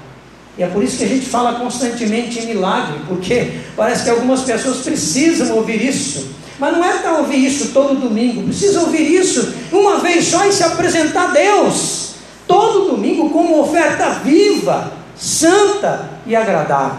É 0.62 0.68
por 0.68 0.82
isso 0.84 0.98
que 0.98 1.04
a 1.04 1.08
gente 1.08 1.26
fala 1.26 1.54
constantemente 1.58 2.38
em 2.38 2.46
milagre, 2.46 3.00
porque 3.08 3.52
parece 3.76 4.04
que 4.04 4.10
algumas 4.10 4.42
pessoas 4.42 4.78
precisam 4.78 5.56
ouvir 5.56 5.84
isso. 5.84 6.28
Mas 6.56 6.72
não 6.76 6.84
é 6.84 6.98
para 6.98 7.18
ouvir 7.18 7.44
isso 7.44 7.72
todo 7.72 7.98
domingo, 7.98 8.44
precisa 8.44 8.80
ouvir 8.82 9.12
isso 9.12 9.52
uma 9.72 9.98
vez 9.98 10.26
só 10.26 10.46
e 10.46 10.52
se 10.52 10.62
apresentar 10.62 11.30
a 11.30 11.32
Deus, 11.32 12.14
todo 12.46 12.90
domingo, 12.90 13.30
como 13.30 13.60
oferta 13.60 14.10
viva, 14.20 14.92
santa 15.16 16.10
e 16.24 16.36
agradável. 16.36 16.98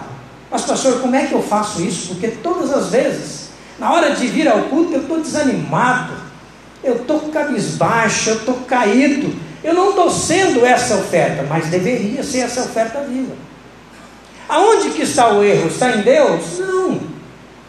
Mas, 0.51 0.63
pastor, 0.63 0.99
como 0.99 1.15
é 1.15 1.25
que 1.25 1.33
eu 1.33 1.41
faço 1.41 1.81
isso? 1.81 2.09
Porque 2.09 2.27
todas 2.27 2.73
as 2.73 2.89
vezes, 2.89 3.49
na 3.79 3.93
hora 3.93 4.13
de 4.13 4.27
vir 4.27 4.49
ao 4.49 4.63
culto, 4.63 4.93
eu 4.93 5.01
estou 5.01 5.21
desanimado, 5.21 6.13
eu 6.83 6.97
estou 6.97 7.19
cabisbaixo, 7.31 8.31
eu 8.31 8.35
estou 8.35 8.55
caído. 8.67 9.33
Eu 9.63 9.73
não 9.73 9.91
estou 9.91 10.11
sendo 10.11 10.65
essa 10.65 10.95
oferta, 10.95 11.45
mas 11.47 11.67
deveria 11.67 12.21
ser 12.21 12.39
essa 12.39 12.61
oferta 12.61 12.99
viva. 12.99 13.33
Aonde 14.53 14.91
que 14.91 15.01
está 15.01 15.33
o 15.33 15.43
erro? 15.43 15.67
Está 15.67 15.95
em 15.95 16.01
Deus? 16.03 16.59
Não. 16.59 17.01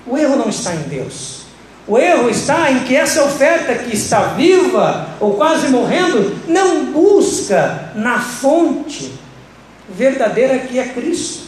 O 0.06 0.18
erro 0.18 0.36
não 0.36 0.50
está 0.50 0.74
em 0.74 0.82
Deus. 0.82 1.44
O 1.88 1.96
erro 1.96 2.28
está 2.28 2.70
em 2.70 2.80
que 2.80 2.94
essa 2.94 3.24
oferta 3.24 3.74
que 3.74 3.96
está 3.96 4.34
viva 4.34 5.08
ou 5.18 5.32
quase 5.32 5.68
morrendo 5.68 6.36
não 6.46 6.92
busca 6.92 7.90
na 7.94 8.20
fonte 8.20 9.12
verdadeira 9.88 10.58
que 10.58 10.78
é 10.78 10.88
Cristo. 10.88 11.44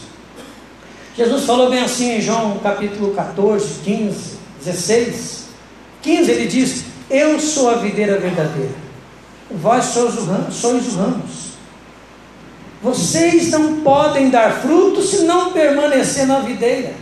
Jesus 1.15 1.45
falou 1.45 1.69
bem 1.69 1.83
assim 1.83 2.13
em 2.13 2.21
João 2.21 2.57
capítulo 2.57 3.13
14, 3.13 3.81
15, 3.83 4.37
16. 4.65 5.43
15 6.01 6.31
ele 6.31 6.47
diz: 6.47 6.83
Eu 7.11 7.39
sou 7.39 7.69
a 7.69 7.75
videira 7.75 8.19
verdadeira, 8.19 8.73
vós 9.51 9.85
sois, 9.85 10.15
sois 10.49 10.87
os 10.87 10.95
ramos. 10.95 11.46
Vocês 12.87 13.49
não 13.49 13.81
podem 13.81 14.29
dar 14.29 14.61
fruto 14.61 15.01
se 15.01 15.23
não 15.23 15.51
permanecer 15.51 16.25
na 16.25 16.39
videira. 16.39 16.93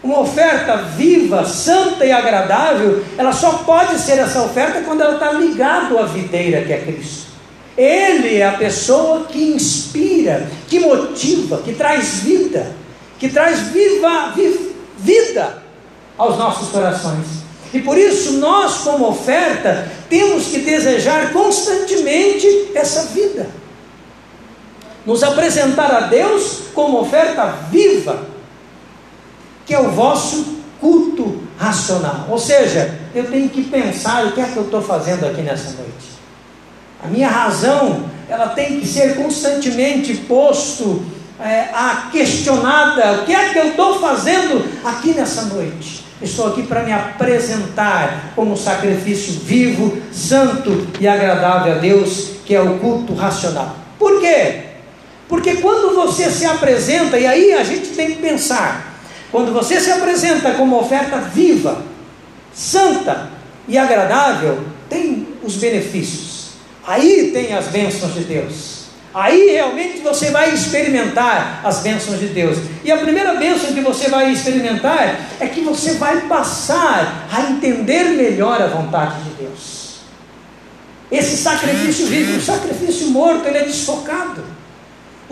Uma 0.00 0.20
oferta 0.20 0.76
viva, 0.76 1.44
santa 1.44 2.06
e 2.06 2.12
agradável, 2.12 3.04
ela 3.18 3.32
só 3.32 3.64
pode 3.64 3.98
ser 3.98 4.20
essa 4.20 4.40
oferta 4.42 4.82
quando 4.82 5.00
ela 5.00 5.14
está 5.14 5.32
ligada 5.32 5.98
à 5.98 6.04
videira 6.04 6.62
que 6.62 6.72
é 6.72 6.78
Cristo. 6.78 7.32
Ele 7.76 8.36
é 8.36 8.46
a 8.46 8.52
pessoa 8.52 9.24
que 9.24 9.42
inspira, 9.42 10.48
que 10.68 10.78
motiva, 10.78 11.58
que 11.64 11.72
traz 11.72 12.20
vida, 12.20 12.72
que 13.18 13.28
traz 13.28 13.58
viva, 13.58 14.32
vida 14.98 15.64
aos 16.16 16.38
nossos 16.38 16.68
corações. 16.68 17.26
E 17.74 17.80
por 17.80 17.98
isso 17.98 18.34
nós, 18.34 18.78
como 18.78 19.08
oferta, 19.08 19.90
temos 20.08 20.46
que 20.46 20.60
desejar 20.60 21.32
constantemente 21.32 22.70
essa 22.72 23.06
vida. 23.06 23.61
Nos 25.04 25.22
apresentar 25.22 25.92
a 25.92 26.00
Deus 26.02 26.64
como 26.74 27.00
oferta 27.00 27.46
viva, 27.70 28.26
que 29.66 29.74
é 29.74 29.80
o 29.80 29.90
vosso 29.90 30.62
culto 30.80 31.42
racional. 31.58 32.26
Ou 32.28 32.38
seja, 32.38 32.98
eu 33.14 33.30
tenho 33.30 33.48
que 33.48 33.64
pensar 33.64 34.26
o 34.26 34.32
que 34.32 34.40
é 34.40 34.44
que 34.44 34.56
eu 34.56 34.64
estou 34.64 34.82
fazendo 34.82 35.24
aqui 35.26 35.42
nessa 35.42 35.70
noite. 35.70 36.12
A 37.02 37.08
minha 37.08 37.28
razão, 37.28 38.04
ela 38.28 38.48
tem 38.48 38.80
que 38.80 38.86
ser 38.86 39.16
constantemente 39.16 40.14
posto 40.14 41.04
é, 41.40 41.68
a 41.72 42.08
questionada. 42.12 43.22
O 43.22 43.24
que 43.24 43.34
é 43.34 43.52
que 43.52 43.58
eu 43.58 43.68
estou 43.68 44.00
fazendo 44.00 44.64
aqui 44.84 45.12
nessa 45.12 45.42
noite? 45.42 46.04
Estou 46.20 46.48
aqui 46.48 46.62
para 46.62 46.84
me 46.84 46.92
apresentar 46.92 48.32
como 48.36 48.56
sacrifício 48.56 49.40
vivo, 49.40 50.00
santo 50.12 50.86
e 51.00 51.08
agradável 51.08 51.72
a 51.72 51.78
Deus, 51.78 52.30
que 52.46 52.54
é 52.54 52.60
o 52.60 52.78
culto 52.78 53.14
racional. 53.14 53.76
Por 53.98 54.20
quê? 54.20 54.71
Porque 55.32 55.54
quando 55.54 55.94
você 55.94 56.30
se 56.30 56.44
apresenta, 56.44 57.18
e 57.18 57.26
aí 57.26 57.54
a 57.54 57.64
gente 57.64 57.88
tem 57.94 58.08
que 58.08 58.16
pensar, 58.16 58.98
quando 59.30 59.50
você 59.50 59.80
se 59.80 59.90
apresenta 59.90 60.50
como 60.50 60.78
oferta 60.78 61.16
viva, 61.20 61.80
santa 62.52 63.30
e 63.66 63.78
agradável, 63.78 64.62
tem 64.90 65.26
os 65.42 65.56
benefícios. 65.56 66.48
Aí 66.86 67.30
tem 67.32 67.54
as 67.54 67.68
bênçãos 67.68 68.12
de 68.12 68.24
Deus. 68.24 68.82
Aí 69.14 69.52
realmente 69.52 70.02
você 70.02 70.30
vai 70.30 70.52
experimentar 70.52 71.62
as 71.64 71.78
bênçãos 71.78 72.20
de 72.20 72.26
Deus. 72.26 72.58
E 72.84 72.92
a 72.92 72.98
primeira 72.98 73.32
bênção 73.36 73.72
que 73.72 73.80
você 73.80 74.10
vai 74.10 74.30
experimentar 74.30 75.18
é 75.40 75.46
que 75.46 75.62
você 75.62 75.94
vai 75.94 76.20
passar 76.28 77.26
a 77.32 77.40
entender 77.50 78.04
melhor 78.10 78.60
a 78.60 78.66
vontade 78.66 79.14
de 79.22 79.30
Deus. 79.44 80.00
Esse 81.10 81.38
sacrifício 81.38 82.04
vivo, 82.04 82.36
um 82.36 82.40
sacrifício 82.42 83.06
morto, 83.06 83.48
ele 83.48 83.56
é 83.56 83.64
desfocado. 83.64 84.51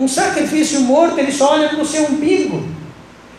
Um 0.01 0.07
sacrifício 0.07 0.81
morto, 0.81 1.19
ele 1.19 1.31
só 1.31 1.51
olha 1.51 1.69
para 1.69 1.79
o 1.79 1.85
seu 1.85 2.05
umbigo. 2.05 2.65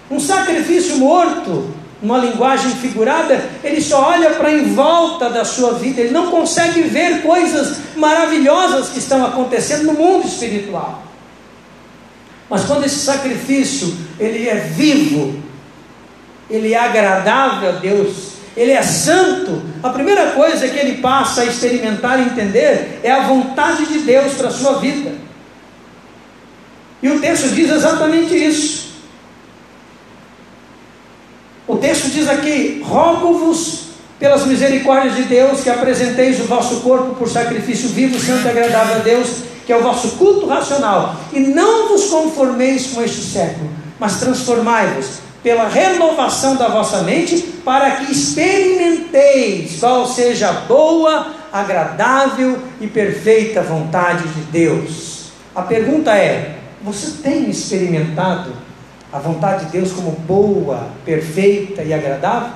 Um 0.08 0.20
sacrifício 0.20 0.96
morto, 0.96 1.68
numa 2.00 2.18
linguagem 2.18 2.70
figurada, 2.76 3.50
ele 3.64 3.80
só 3.80 4.10
olha 4.10 4.30
para 4.30 4.52
em 4.52 4.72
volta 4.72 5.28
da 5.28 5.44
sua 5.44 5.72
vida, 5.72 6.00
ele 6.00 6.12
não 6.12 6.30
consegue 6.30 6.82
ver 6.82 7.20
coisas 7.22 7.78
maravilhosas 7.96 8.90
que 8.90 9.00
estão 9.00 9.26
acontecendo 9.26 9.86
no 9.86 9.94
mundo 9.94 10.24
espiritual. 10.24 11.02
Mas 12.48 12.62
quando 12.64 12.84
esse 12.84 13.00
sacrifício 13.00 13.92
ele 14.20 14.48
é 14.48 14.54
vivo, 14.54 15.42
ele 16.48 16.74
é 16.74 16.78
agradável 16.78 17.70
a 17.70 17.72
Deus, 17.72 18.34
ele 18.56 18.70
é 18.70 18.82
santo, 18.82 19.62
a 19.82 19.90
primeira 19.90 20.30
coisa 20.30 20.68
que 20.68 20.78
ele 20.78 20.98
passa 20.98 21.40
a 21.40 21.44
experimentar 21.44 22.20
e 22.20 22.22
entender 22.22 23.00
é 23.02 23.10
a 23.10 23.26
vontade 23.26 23.86
de 23.86 23.98
Deus 23.98 24.34
para 24.34 24.46
a 24.46 24.52
sua 24.52 24.74
vida. 24.74 25.31
E 27.02 27.08
o 27.08 27.20
texto 27.20 27.48
diz 27.54 27.70
exatamente 27.70 28.34
isso. 28.34 28.92
O 31.66 31.76
texto 31.76 32.10
diz 32.10 32.28
aqui: 32.28 32.82
rogo-vos 32.84 33.86
pelas 34.18 34.46
misericórdias 34.46 35.16
de 35.16 35.24
Deus 35.24 35.62
que 35.62 35.70
apresenteis 35.70 36.38
o 36.38 36.44
vosso 36.44 36.80
corpo 36.80 37.16
por 37.16 37.28
sacrifício 37.28 37.88
vivo, 37.88 38.20
santo 38.20 38.46
e 38.46 38.50
agradável 38.50 38.96
a 38.96 38.98
Deus, 39.00 39.28
que 39.66 39.72
é 39.72 39.76
o 39.76 39.82
vosso 39.82 40.12
culto 40.12 40.46
racional, 40.46 41.16
e 41.32 41.40
não 41.40 41.88
vos 41.88 42.04
conformeis 42.04 42.86
com 42.88 43.02
este 43.02 43.20
século, 43.20 43.68
mas 43.98 44.20
transformai-vos 44.20 45.18
pela 45.42 45.68
renovação 45.68 46.54
da 46.54 46.68
vossa 46.68 47.02
mente, 47.02 47.38
para 47.64 47.96
que 47.96 48.12
experimenteis 48.12 49.80
qual 49.80 50.06
seja 50.06 50.50
a 50.50 50.52
boa, 50.52 51.34
agradável 51.52 52.58
e 52.80 52.86
perfeita 52.86 53.60
vontade 53.60 54.22
de 54.28 54.40
Deus. 54.52 55.32
A 55.52 55.62
pergunta 55.62 56.14
é: 56.16 56.61
você 56.82 57.22
tem 57.22 57.48
experimentado 57.48 58.52
a 59.12 59.18
vontade 59.18 59.66
de 59.66 59.72
Deus 59.72 59.92
como 59.92 60.12
boa, 60.12 60.88
perfeita 61.04 61.82
e 61.82 61.92
agradável? 61.92 62.52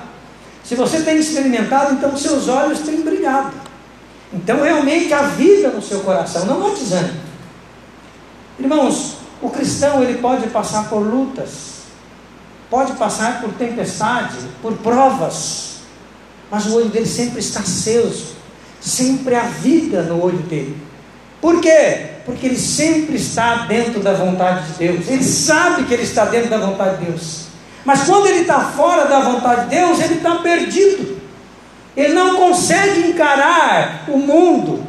Se 0.63 0.75
você 0.75 1.01
tem 1.01 1.17
experimentado, 1.17 1.93
então 1.93 2.15
seus 2.17 2.47
olhos 2.49 2.79
têm 2.79 3.01
brilhado. 3.01 3.53
Então 4.33 4.61
realmente 4.61 5.13
há 5.13 5.21
vida 5.21 5.69
no 5.69 5.81
seu 5.81 6.01
coração, 6.01 6.45
não 6.45 6.67
há 6.67 6.69
desânimo. 6.71 7.19
Irmãos, 8.59 9.17
o 9.41 9.49
cristão 9.49 10.03
ele 10.03 10.17
pode 10.17 10.47
passar 10.47 10.89
por 10.89 10.99
lutas, 10.99 11.83
pode 12.69 12.93
passar 12.93 13.39
por 13.39 13.53
tempestade, 13.53 14.35
por 14.61 14.73
provas, 14.79 15.77
mas 16.51 16.65
o 16.65 16.75
olho 16.75 16.89
dele 16.89 17.05
sempre 17.05 17.39
está 17.39 17.61
aceso, 17.61 18.35
sempre 18.81 19.35
há 19.35 19.43
vida 19.43 20.01
no 20.03 20.21
olho 20.21 20.39
dele. 20.39 20.75
Por 21.39 21.61
quê? 21.61 22.16
Porque 22.27 22.45
ele 22.45 22.57
sempre 22.57 23.15
está 23.15 23.65
dentro 23.67 24.01
da 24.01 24.11
vontade 24.11 24.73
de 24.73 24.79
Deus. 24.79 25.07
Ele 25.07 25.23
sabe 25.23 25.85
que 25.85 25.93
ele 25.93 26.03
está 26.03 26.25
dentro 26.25 26.49
da 26.49 26.57
vontade 26.57 26.97
de 26.97 27.05
Deus. 27.05 27.45
Mas 27.85 28.03
quando 28.03 28.27
ele 28.27 28.41
está 28.41 28.59
fora 28.59 29.05
da 29.05 29.21
vontade 29.21 29.69
de 29.69 29.77
Deus, 29.77 29.97
ele 30.01 30.15
está 30.15 30.35
perdido. 30.35 31.21
Ele 31.95 32.13
não 32.13 32.35
consegue 32.35 33.07
encarar 33.07 34.03
o 34.09 34.17
mundo. 34.17 34.85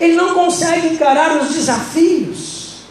Ele 0.00 0.14
não 0.14 0.34
consegue 0.34 0.86
encarar 0.86 1.36
os 1.36 1.52
desafios. 1.52 2.84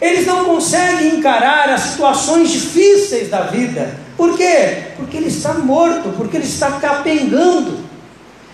Ele 0.00 0.22
não 0.22 0.46
consegue 0.46 1.08
encarar 1.08 1.68
as 1.68 1.80
situações 1.82 2.50
difíceis 2.50 3.28
da 3.28 3.42
vida. 3.42 4.00
Por 4.16 4.34
quê? 4.34 4.94
Porque 4.96 5.18
ele 5.18 5.28
está 5.28 5.52
morto, 5.52 6.14
porque 6.16 6.38
ele 6.38 6.46
está 6.46 6.70
capengando. 6.72 7.80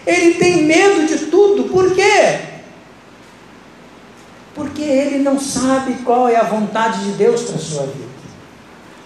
Ele 0.05 0.35
tem 0.35 0.65
medo 0.65 1.07
de 1.07 1.27
tudo. 1.27 1.69
Por 1.69 1.95
quê? 1.95 2.48
Porque 4.59 4.83
ele 4.83 5.21
não 5.21 5.38
sabe 5.38 5.94
qual 6.05 6.29
é 6.29 6.37
a 6.37 6.42
vontade 6.42 7.05
de 7.05 7.12
Deus 7.12 7.42
para 7.42 7.55
a 7.55 7.59
sua 7.59 7.83
vida. 7.85 8.09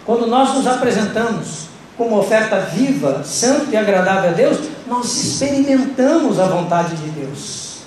Quando 0.07 0.27
nós 0.27 0.55
nos 0.55 0.67
apresentamos 0.67 1.67
como 1.97 2.19
oferta 2.19 2.59
viva, 2.75 3.23
santa 3.23 3.67
e 3.71 3.77
agradável 3.77 4.31
a 4.31 4.33
Deus, 4.33 4.59
nós 4.89 5.15
experimentamos 5.15 6.41
a 6.41 6.47
vontade 6.47 6.97
de 6.97 7.11
Deus. 7.11 7.83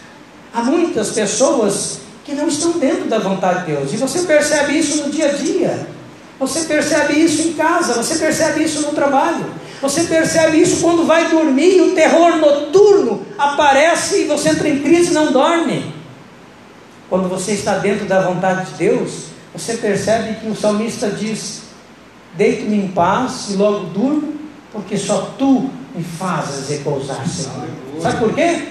Há 0.54 0.62
muitas 0.62 1.10
pessoas 1.10 1.99
que 2.23 2.34
não 2.34 2.47
estão 2.47 2.73
dentro 2.73 3.06
da 3.06 3.17
vontade 3.17 3.65
de 3.65 3.73
Deus, 3.73 3.91
e 3.91 3.97
você 3.97 4.19
percebe 4.21 4.78
isso 4.78 5.04
no 5.04 5.12
dia 5.12 5.32
a 5.32 5.34
dia. 5.34 5.88
Você 6.39 6.62
percebe 6.62 7.13
isso 7.13 7.47
em 7.47 7.54
casa, 7.54 7.93
você 7.93 8.15
percebe 8.15 8.63
isso 8.63 8.82
no 8.82 8.93
trabalho. 8.93 9.45
Você 9.82 10.04
percebe 10.04 10.62
isso 10.62 10.82
quando 10.82 11.06
vai 11.06 11.30
dormir 11.30 11.78
e 11.78 11.82
o 11.82 11.95
terror 11.95 12.38
noturno 12.38 13.25
aparece 13.38 14.21
e 14.21 14.25
você 14.25 14.49
entra 14.49 14.67
em 14.67 14.80
crise 14.82 15.12
e 15.12 15.13
não 15.13 15.32
dorme. 15.32 15.94
Quando 17.10 17.30
você 17.30 17.52
está 17.52 17.78
dentro 17.78 18.06
da 18.06 18.22
vontade 18.22 18.72
de 18.72 18.78
Deus, 18.78 19.26
você 19.54 19.78
percebe 19.78 20.39
que 20.39 20.48
o 20.48 20.56
salmista 20.56 21.10
diz: 21.10 21.62
Deito-me 22.36 22.78
em 22.78 22.88
paz 22.88 23.48
e 23.52 23.54
logo 23.54 23.86
durmo, 23.86 24.34
porque 24.72 24.98
só 24.98 25.34
tu 25.38 25.70
me 25.96 26.04
fazes 26.04 26.70
repousar, 26.70 27.28
Senhor. 27.28 27.68
Sabe 28.02 28.20
por 28.20 28.34
quê? 28.34 28.70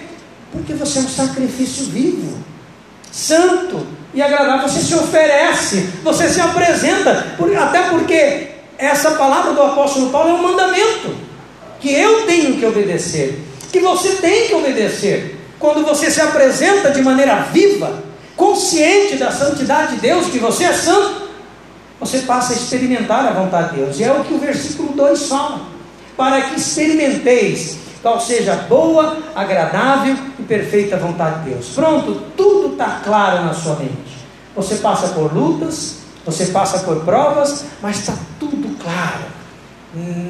Porque 0.53 0.75
você 0.75 0.99
é 0.99 1.03
um 1.03 1.09
sacrifício 1.09 1.87
vivo, 1.87 2.39
santo 3.11 3.87
e 4.13 4.21
agradável. 4.21 4.69
Você 4.69 4.81
se 4.81 4.95
oferece, 4.95 5.89
você 6.03 6.29
se 6.29 6.41
apresenta, 6.41 7.35
até 7.61 7.89
porque 7.89 8.49
essa 8.77 9.13
palavra 9.13 9.53
do 9.53 9.63
apóstolo 9.63 10.11
Paulo 10.11 10.31
é 10.31 10.33
um 10.35 10.43
mandamento 10.43 11.17
que 11.81 11.93
eu 11.93 12.27
tenho 12.27 12.59
que 12.59 12.67
obedecer, 12.67 13.41
que 13.73 13.81
você 13.81 14.17
tem 14.17 14.49
que 14.49 14.55
obedecer. 14.55 15.41
Quando 15.59 15.85
você 15.85 16.11
se 16.11 16.21
apresenta 16.21 16.91
de 16.91 17.01
maneira 17.01 17.37
viva, 17.53 18.04
consciente 18.37 19.17
da 19.17 19.31
santidade 19.31 19.95
de 19.95 20.01
Deus, 20.01 20.27
que 20.27 20.39
você 20.39 20.65
é 20.65 20.73
santo, 20.73 21.29
você 22.01 22.19
passa 22.21 22.53
a 22.53 22.57
experimentar 22.57 23.27
a 23.27 23.33
vontade 23.33 23.71
de 23.71 23.77
Deus. 23.77 23.99
E 23.99 24.05
é 24.05 24.13
o 24.13 24.25
que 24.25 24.35
o 24.35 24.39
versículo 24.39 24.93
2 24.93 25.29
fala: 25.29 25.63
para 26.17 26.41
que 26.43 26.57
experimenteis 26.57 27.79
qual 28.03 28.21
seja 28.21 28.53
a 28.53 28.57
boa, 28.57 29.17
agradável 29.35 30.17
e 30.39 30.43
perfeita 30.43 30.97
vontade 30.97 31.45
de 31.45 31.51
Deus. 31.51 31.69
Pronto, 31.75 32.23
tudo 32.37 32.73
está 32.73 33.01
claro 33.03 33.45
na 33.45 33.55
sua 33.55 33.77
mente. 33.77 34.25
Você 34.55 34.77
passa 34.77 35.09
por 35.09 35.33
lutas, 35.33 36.01
você 36.25 36.47
passa 36.47 36.81
por 36.81 37.05
provas, 37.05 37.65
mas 37.81 38.01
está 38.01 38.15
tudo 38.39 38.77
claro 38.79 39.25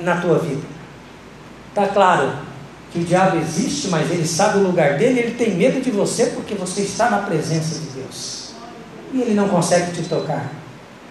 na 0.05 0.21
tua 0.21 0.39
vida. 0.39 0.63
Está 1.71 1.89
claro 1.89 2.33
que 2.95 3.01
o 3.01 3.05
diabo 3.05 3.39
existe, 3.39 3.89
mas 3.89 4.09
ele 4.09 4.25
sabe 4.25 4.59
o 4.59 4.63
lugar 4.63 4.97
dele, 4.97 5.19
ele 5.19 5.35
tem 5.35 5.57
medo 5.57 5.81
de 5.81 5.91
você 5.91 6.27
porque 6.27 6.55
você 6.55 6.83
está 6.83 7.11
na 7.11 7.19
presença 7.19 7.81
de 7.81 7.87
Deus. 7.87 8.55
e 9.13 9.21
ele 9.21 9.35
não 9.35 9.49
consegue 9.49 9.93
te 9.93 10.09
tocar. 10.09 10.53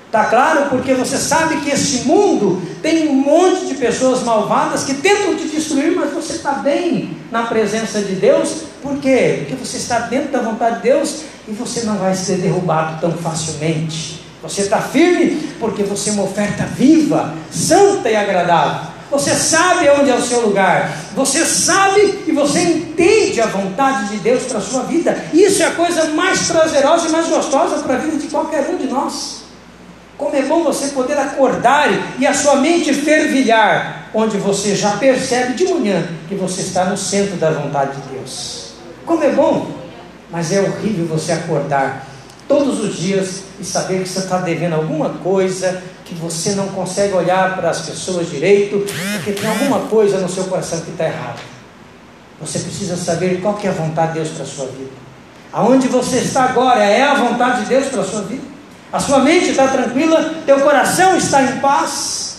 Está 0.05 0.25
claro? 0.25 0.69
Porque 0.69 0.93
você 0.93 1.17
sabe 1.17 1.57
que 1.57 1.69
esse 1.69 2.07
mundo 2.07 2.61
tem 2.81 3.09
um 3.09 3.15
monte 3.15 3.65
de 3.65 3.73
pessoas 3.75 4.23
malvadas 4.23 4.83
que 4.83 4.93
tentam 4.93 5.35
te 5.35 5.47
destruir, 5.47 5.93
mas 5.95 6.13
você 6.13 6.33
está 6.33 6.53
bem 6.53 7.17
na 7.31 7.43
presença 7.43 7.99
de 7.99 8.15
Deus. 8.15 8.63
Por 8.81 8.97
quê? 8.99 9.39
Porque 9.39 9.55
você 9.55 9.77
está 9.77 9.99
dentro 9.99 10.31
da 10.31 10.39
vontade 10.39 10.77
de 10.77 10.83
Deus 10.83 11.23
e 11.47 11.51
você 11.51 11.81
não 11.81 11.97
vai 11.97 12.13
ser 12.13 12.37
derrubado 12.37 13.01
tão 13.01 13.11
facilmente. 13.11 14.23
Você 14.41 14.61
está 14.61 14.79
firme 14.79 15.51
porque 15.59 15.83
você 15.83 16.11
é 16.11 16.13
uma 16.13 16.23
oferta 16.23 16.63
viva, 16.63 17.33
santa 17.51 18.09
e 18.09 18.15
agradável. 18.15 18.92
Você 19.13 19.35
sabe 19.35 19.87
onde 19.91 20.09
é 20.09 20.15
o 20.15 20.21
seu 20.23 20.41
lugar. 20.41 20.91
Você 21.15 21.45
sabe 21.45 22.23
e 22.25 22.31
você 22.31 22.61
entende 22.61 23.39
a 23.39 23.45
vontade 23.45 24.09
de 24.09 24.17
Deus 24.17 24.45
para 24.45 24.57
a 24.57 24.61
sua 24.61 24.81
vida. 24.85 25.15
Isso 25.31 25.61
é 25.61 25.67
a 25.67 25.75
coisa 25.75 26.05
mais 26.05 26.47
prazerosa 26.47 27.07
e 27.07 27.11
mais 27.11 27.27
gostosa 27.27 27.83
para 27.83 27.93
a 27.93 27.97
vida 27.99 28.17
de 28.17 28.27
qualquer 28.27 28.67
um 28.71 28.75
de 28.75 28.87
nós. 28.87 29.43
Como 30.17 30.35
é 30.35 30.41
bom 30.41 30.63
você 30.63 30.87
poder 30.87 31.15
acordar 31.19 31.89
e 32.17 32.25
a 32.25 32.33
sua 32.33 32.55
mente 32.55 32.91
fervilhar, 32.91 34.09
onde 34.15 34.37
você 34.37 34.75
já 34.75 34.97
percebe 34.97 35.53
de 35.53 35.71
manhã 35.71 36.07
que 36.27 36.33
você 36.33 36.61
está 36.61 36.85
no 36.85 36.97
centro 36.97 37.35
da 37.35 37.51
vontade 37.51 37.95
de 38.01 38.17
Deus. 38.17 38.73
Como 39.05 39.23
é 39.23 39.29
bom, 39.29 39.69
mas 40.31 40.51
é 40.51 40.59
horrível 40.59 41.05
você 41.05 41.33
acordar 41.33 42.07
todos 42.53 42.79
os 42.79 42.95
dias 42.97 43.43
e 43.59 43.65
saber 43.65 44.03
que 44.03 44.09
você 44.09 44.19
está 44.19 44.37
devendo 44.37 44.73
alguma 44.73 45.09
coisa, 45.09 45.81
que 46.05 46.13
você 46.13 46.53
não 46.53 46.67
consegue 46.67 47.13
olhar 47.13 47.55
para 47.55 47.69
as 47.69 47.81
pessoas 47.81 48.29
direito, 48.29 48.85
porque 49.15 49.31
tem 49.31 49.49
alguma 49.49 49.81
coisa 49.87 50.19
no 50.19 50.29
seu 50.29 50.43
coração 50.45 50.81
que 50.81 50.91
está 50.91 51.05
errada. 51.05 51.39
Você 52.39 52.59
precisa 52.59 52.95
saber 52.95 53.41
qual 53.41 53.55
que 53.55 53.67
é 53.67 53.69
a 53.69 53.73
vontade 53.73 54.13
de 54.13 54.19
Deus 54.19 54.29
para 54.29 54.43
a 54.43 54.47
sua 54.47 54.65
vida. 54.67 54.91
Aonde 55.51 55.87
você 55.87 56.17
está 56.17 56.43
agora 56.43 56.83
é 56.83 57.01
a 57.01 57.13
vontade 57.13 57.61
de 57.61 57.69
Deus 57.69 57.87
para 57.87 58.01
a 58.01 58.05
sua 58.05 58.21
vida? 58.21 58.53
a 58.93 58.99
sua 58.99 59.19
mente 59.19 59.49
está 59.49 59.67
tranquila, 59.67 60.35
teu 60.45 60.59
coração 60.59 61.17
está 61.17 61.41
em 61.41 61.59
paz. 61.59 62.37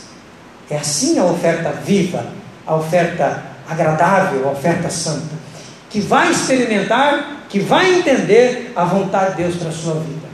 É 0.70 0.76
assim 0.76 1.18
a 1.18 1.24
oferta 1.24 1.72
viva, 1.84 2.24
a 2.64 2.76
oferta 2.76 3.42
agradável, 3.68 4.48
a 4.48 4.52
oferta 4.52 4.88
santa, 4.88 5.34
que 5.90 5.98
vai 6.00 6.30
experimentar, 6.30 7.33
que 7.54 7.60
vai 7.60 7.94
entender 7.94 8.72
a 8.74 8.84
vontade 8.84 9.36
de 9.36 9.44
Deus 9.44 9.54
para 9.54 9.68
a 9.68 9.72
sua 9.72 9.94
vida. 9.94 10.26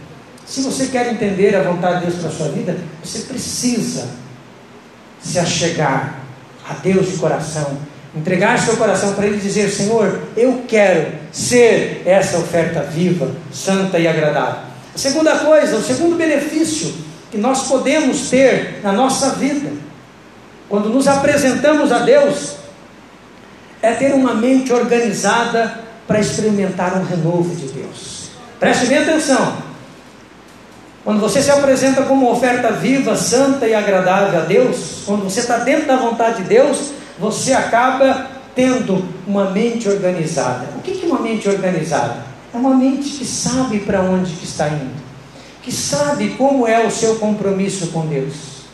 Se 0.46 0.62
você 0.62 0.87
quer 0.87 1.12
entender 1.12 1.54
a 1.54 1.62
vontade 1.62 2.00
de 2.00 2.06
Deus 2.06 2.18
para 2.18 2.30
a 2.30 2.33
sua 2.33 2.48
vida, 2.48 2.78
você 3.04 3.18
precisa 3.18 4.09
se 5.20 5.38
achegar 5.38 6.18
a 6.66 6.72
Deus 6.72 7.12
de 7.12 7.18
coração, 7.18 7.76
entregar 8.16 8.59
seu 8.59 8.74
coração 8.78 9.12
para 9.12 9.26
Ele 9.26 9.37
e 9.37 9.40
dizer: 9.40 9.68
Senhor, 9.68 10.18
eu 10.35 10.64
quero 10.66 11.12
ser 11.30 12.04
essa 12.06 12.38
oferta 12.38 12.80
viva, 12.85 13.30
santa 13.52 13.98
e 13.98 14.09
agradável. 14.09 14.62
A 14.94 14.98
segunda 14.98 15.40
coisa, 15.40 15.76
o 15.76 15.83
segundo 15.83 16.16
benefício 16.16 16.94
que 17.30 17.37
nós 17.37 17.68
podemos 17.68 18.30
ter 18.30 18.80
na 18.83 18.92
nossa 18.92 19.33
vida, 19.33 19.70
quando 20.70 20.88
nos 20.88 21.06
apresentamos 21.06 21.92
a 21.92 21.98
Deus, 21.98 22.56
é 23.83 23.92
ter 23.92 24.14
uma 24.14 24.33
mente 24.33 24.72
organizada 24.72 25.89
para 26.10 26.18
experimentar 26.18 26.98
um 26.98 27.04
renovo 27.04 27.54
de 27.54 27.68
Deus. 27.68 28.30
Preste 28.58 28.86
bem 28.86 28.98
atenção. 28.98 29.58
Quando 31.04 31.20
você 31.20 31.40
se 31.40 31.52
apresenta 31.52 32.02
como 32.02 32.32
oferta 32.32 32.72
viva, 32.72 33.14
santa 33.14 33.64
e 33.68 33.76
agradável 33.76 34.40
a 34.40 34.42
Deus, 34.42 35.04
quando 35.06 35.22
você 35.22 35.38
está 35.38 35.58
dentro 35.58 35.86
da 35.86 35.94
vontade 35.94 36.42
de 36.42 36.48
Deus, 36.48 36.90
você 37.16 37.52
acaba 37.52 38.26
tendo 38.56 39.06
uma 39.24 39.50
mente 39.50 39.88
organizada. 39.88 40.66
O 40.76 40.80
que 40.80 41.00
é 41.00 41.06
uma 41.06 41.20
mente 41.20 41.48
organizada? 41.48 42.16
É 42.52 42.56
uma 42.56 42.74
mente 42.74 43.08
que 43.10 43.24
sabe 43.24 43.78
para 43.78 44.00
onde 44.00 44.32
que 44.32 44.44
está 44.44 44.68
indo, 44.68 45.00
que 45.62 45.70
sabe 45.70 46.30
como 46.30 46.66
é 46.66 46.84
o 46.84 46.90
seu 46.90 47.20
compromisso 47.20 47.86
com 47.92 48.04
Deus, 48.08 48.64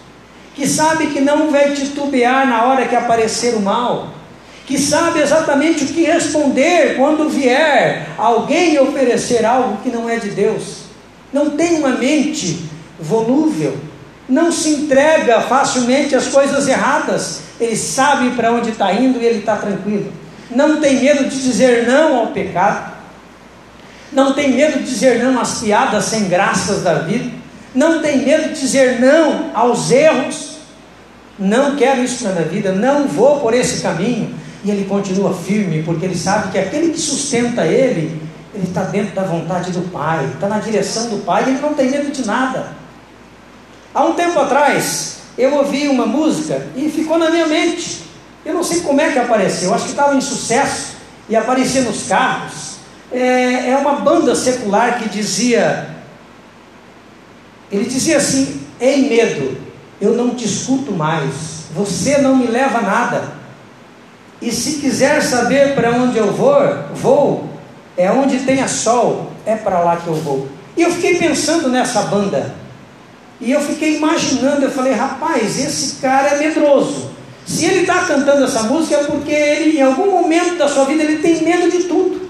que 0.55 0.67
sabe 0.67 1.09
que 1.09 1.21
não 1.21 1.51
vai 1.51 1.75
titubear 1.75 2.49
na 2.49 2.65
hora 2.65 2.89
que 2.89 2.97
aparecer 2.97 3.57
o 3.57 3.61
mal, 3.61 4.09
que 4.67 4.77
sabe 4.79 5.21
exatamente 5.21 5.85
o 5.85 5.87
que 5.87 6.03
responder 6.03 6.97
quando 6.97 7.29
vier 7.29 8.09
alguém 8.19 8.79
oferecer 8.81 9.47
algo 9.47 9.79
que 9.83 9.89
não 9.89 10.09
é 10.11 10.17
de 10.17 10.31
Deus. 10.31 10.87
Não 11.33 11.51
tem 11.51 11.79
uma 11.79 11.91
mente 11.91 12.65
volúvel, 12.99 13.77
não 14.29 14.51
se 14.51 14.71
entrega 14.71 15.41
facilmente 15.43 16.17
às 16.17 16.27
coisas 16.27 16.67
erradas, 16.67 17.43
ele 17.61 17.77
sabe 17.77 18.31
para 18.31 18.51
onde 18.53 18.71
está 18.71 18.93
indo 18.93 19.21
e 19.21 19.25
ele 19.25 19.39
está 19.39 19.57
tranquilo. 19.57 20.13
Não 20.51 20.81
tem 20.81 21.01
medo 21.01 21.29
de 21.29 21.43
dizer 21.43 21.87
não 21.87 22.17
ao 22.17 22.27
pecado, 22.29 22.93
não 24.13 24.33
tem 24.33 24.53
medo 24.53 24.79
de 24.81 24.85
dizer 24.85 25.23
não 25.23 25.41
às 25.41 25.61
piadas 25.61 26.07
sem 26.07 26.29
graças 26.29 26.83
da 26.83 26.95
vida, 26.95 27.31
não 27.73 28.01
tem 28.01 28.19
medo 28.19 28.49
de 28.49 28.61
dizer 28.61 29.01
não 29.01 29.51
aos 29.55 29.91
erros, 29.91 30.57
não 31.39 31.77
quero 31.77 32.03
isso 32.03 32.25
na 32.25 32.33
minha 32.33 32.45
vida, 32.47 32.73
não 32.73 33.07
vou 33.07 33.41
por 33.41 33.53
esse 33.53 33.83
caminho, 33.83 34.35
e 34.67 34.71
ele 34.71 34.85
continua 34.85 35.33
firme, 35.33 35.83
porque 35.85 36.05
ele 36.05 36.19
sabe 36.19 36.51
que 36.51 36.59
aquele 36.59 36.93
que 36.93 36.99
sustenta 36.99 37.65
ele, 37.65 38.21
ele 38.53 38.65
está 38.65 38.83
dentro 38.83 39.15
da 39.15 39.23
vontade 39.23 39.71
do 39.71 39.91
Pai, 39.93 40.29
está 40.35 40.49
na 40.49 40.59
direção 40.59 41.09
do 41.09 41.25
Pai, 41.25 41.45
ele 41.45 41.61
não 41.61 41.73
tem 41.73 41.91
medo 41.91 42.11
de 42.11 42.27
nada. 42.27 42.73
Há 43.95 44.05
um 44.05 44.15
tempo 44.15 44.39
atrás, 44.39 45.19
eu 45.39 45.55
ouvi 45.55 45.89
uma 45.89 46.05
música 46.05 46.67
e 46.75 46.91
ficou 46.91 47.17
na 47.17 47.31
minha 47.31 47.47
mente. 47.47 48.03
Eu 48.45 48.55
não 48.55 48.65
sei 48.65 48.81
como 48.81 49.01
é 49.01 49.13
que 49.13 49.19
apareceu, 49.19 49.73
acho 49.73 49.85
que 49.85 49.91
estava 49.91 50.15
em 50.15 50.21
sucesso 50.21 50.97
e 51.29 51.37
aparecia 51.37 51.83
nos 51.83 52.07
carros 52.09 52.77
é, 53.13 53.71
é 53.71 53.77
uma 53.77 53.95
banda 53.95 54.35
secular 54.35 54.99
que 54.99 55.09
dizia, 55.09 55.89
ele 57.71 57.85
dizia 57.85 58.17
assim, 58.17 58.63
em 58.81 59.09
medo, 59.09 59.57
eu 60.01 60.15
não 60.15 60.35
te 60.35 60.45
escuto 60.45 60.93
mais, 60.93 61.33
você 61.75 62.19
não 62.19 62.37
me 62.37 62.47
leva 62.47 62.79
a 62.79 62.83
nada. 62.83 63.36
E 64.41 64.53
se 64.53 64.79
quiser 64.81 65.23
saber 65.23 65.75
para 65.75 65.93
onde 65.93 66.19
eu 66.19 66.33
vou, 66.33 66.61
vou, 66.95 67.49
é 67.97 68.11
onde 68.11 68.41
tenha 68.41 68.69
sol, 68.69 69.33
é 69.47 69.57
para 69.57 69.81
lá 69.81 69.97
que 69.97 70.07
eu 70.07 70.15
vou. 70.15 70.49
E 70.77 70.83
eu 70.83 70.91
fiquei 70.91 71.17
pensando 71.17 71.69
nessa 71.69 72.03
banda. 72.03 72.55
E 73.41 73.51
eu 73.53 73.61
fiquei 73.61 73.97
imaginando, 73.97 74.65
eu 74.65 74.71
falei, 74.71 74.93
rapaz, 74.93 75.59
esse 75.59 75.97
cara 75.97 76.29
é 76.29 76.39
medroso. 76.39 77.11
Se 77.47 77.65
ele 77.65 77.81
está 77.81 78.05
cantando 78.05 78.45
essa 78.45 78.65
música 78.65 78.97
é 78.97 79.05
porque 79.05 79.33
ele, 79.33 79.79
em 79.79 79.83
algum 79.83 80.11
momento 80.11 80.57
da 80.57 80.69
sua 80.69 80.85
vida, 80.85 81.03
ele 81.03 81.19
tem 81.19 81.43
medo 81.43 81.71
de 81.71 81.85
tudo 81.85 82.27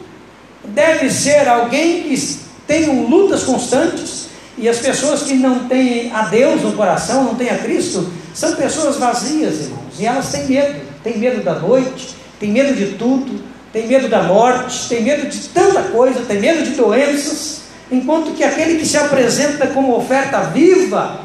deve 0.76 1.10
ser 1.10 1.48
alguém 1.48 2.02
que 2.02 2.38
tenham 2.66 3.06
lutas 3.06 3.44
constantes, 3.44 4.26
e 4.58 4.68
as 4.68 4.78
pessoas 4.78 5.22
que 5.22 5.34
não 5.34 5.68
têm 5.68 6.10
a 6.12 6.22
Deus 6.22 6.62
no 6.62 6.72
coração, 6.72 7.24
não 7.24 7.34
têm 7.34 7.50
a 7.50 7.58
Cristo, 7.58 8.10
são 8.34 8.54
pessoas 8.56 8.96
vazias, 8.96 9.60
irmãos, 9.60 9.98
e 9.98 10.06
elas 10.06 10.30
têm 10.30 10.46
medo, 10.46 10.80
têm 11.06 11.18
medo 11.18 11.40
da 11.44 11.54
noite, 11.54 12.16
têm 12.40 12.50
medo 12.50 12.74
de 12.74 12.96
tudo, 12.96 13.40
têm 13.72 13.86
medo 13.86 14.08
da 14.08 14.24
morte, 14.24 14.88
têm 14.88 15.02
medo 15.02 15.28
de 15.28 15.38
tanta 15.50 15.82
coisa, 15.84 16.24
têm 16.26 16.40
medo 16.40 16.64
de 16.64 16.70
doenças, 16.70 17.60
enquanto 17.92 18.34
que 18.34 18.42
aquele 18.42 18.76
que 18.76 18.84
se 18.84 18.96
apresenta 18.96 19.68
como 19.68 19.96
oferta 19.96 20.40
viva, 20.40 21.20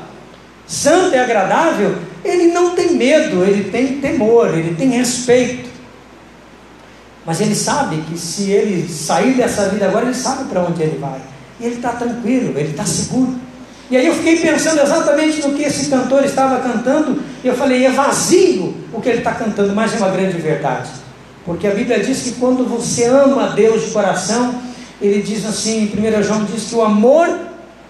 santa 0.67 1.15
e 1.15 1.19
agradável, 1.19 1.95
ele 2.23 2.51
não 2.51 2.75
tem 2.75 2.93
medo, 2.93 3.43
ele 3.43 3.71
tem 3.71 3.99
temor, 3.99 4.55
ele 4.55 4.75
tem 4.75 4.89
respeito. 4.89 5.71
Mas 7.25 7.41
ele 7.41 7.55
sabe 7.55 8.03
que 8.07 8.15
se 8.19 8.51
ele 8.51 8.87
sair 8.87 9.33
dessa 9.33 9.67
vida 9.69 9.87
agora, 9.87 10.05
ele 10.05 10.13
sabe 10.13 10.47
para 10.47 10.61
onde 10.61 10.81
ele 10.83 10.99
vai. 10.99 11.19
E 11.59 11.65
ele 11.65 11.75
está 11.75 11.93
tranquilo, 11.93 12.53
ele 12.55 12.69
está 12.69 12.85
seguro. 12.85 13.35
E 13.91 13.97
aí 13.97 14.07
eu 14.07 14.15
fiquei 14.15 14.37
pensando 14.37 14.81
exatamente 14.81 15.41
no 15.41 15.53
que 15.53 15.63
esse 15.63 15.89
cantor 15.89 16.23
estava 16.23 16.59
cantando, 16.61 17.21
e 17.43 17.47
eu 17.47 17.55
falei, 17.55 17.85
é 17.85 17.91
vazio 17.91 18.73
o 18.91 18.99
que 18.99 19.09
ele 19.09 19.17
está 19.19 19.33
cantando, 19.33 19.75
mas 19.75 19.93
é 19.93 19.97
uma 19.97 20.09
grande 20.09 20.37
verdade. 20.37 20.89
Porque 21.45 21.67
a 21.67 21.71
Bíblia 21.71 21.99
diz 21.99 22.21
que 22.23 22.31
quando 22.33 22.65
você 22.65 23.05
ama 23.05 23.49
Deus 23.49 23.85
de 23.85 23.91
coração, 23.91 24.55
ele 25.01 25.21
diz 25.21 25.45
assim, 25.45 25.91
1 25.95 26.23
João 26.23 26.45
diz 26.45 26.63
que 26.63 26.75
o 26.75 26.81
amor 26.81 27.27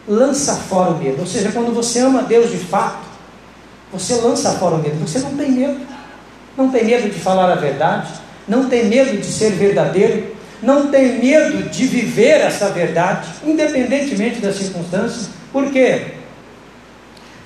lança 0.08 0.56
fora 0.56 0.92
o 0.92 0.98
medo. 0.98 1.20
Ou 1.20 1.28
seja, 1.28 1.52
quando 1.52 1.74
você 1.74 2.00
ama 2.00 2.24
Deus 2.24 2.50
de 2.50 2.58
fato, 2.58 3.06
você 3.94 4.16
lança 4.16 4.52
fora 4.54 4.76
o 4.76 4.80
medo. 4.80 4.98
Você 5.08 5.20
não 5.20 5.36
tem 5.36 5.52
medo. 5.52 5.80
Não 6.58 6.70
tem 6.70 6.84
medo 6.84 7.10
de 7.10 7.20
falar 7.20 7.52
a 7.52 7.56
verdade 7.56 8.22
não 8.48 8.68
tem 8.68 8.86
medo 8.86 9.18
de 9.18 9.26
ser 9.26 9.52
verdadeiro, 9.52 10.36
não 10.62 10.88
tem 10.88 11.20
medo 11.20 11.70
de 11.70 11.86
viver 11.88 12.42
essa 12.42 12.70
verdade, 12.70 13.28
independentemente 13.46 14.40
das 14.40 14.58
circunstâncias. 14.58 15.30
Por 15.52 15.72
quê? 15.72 16.16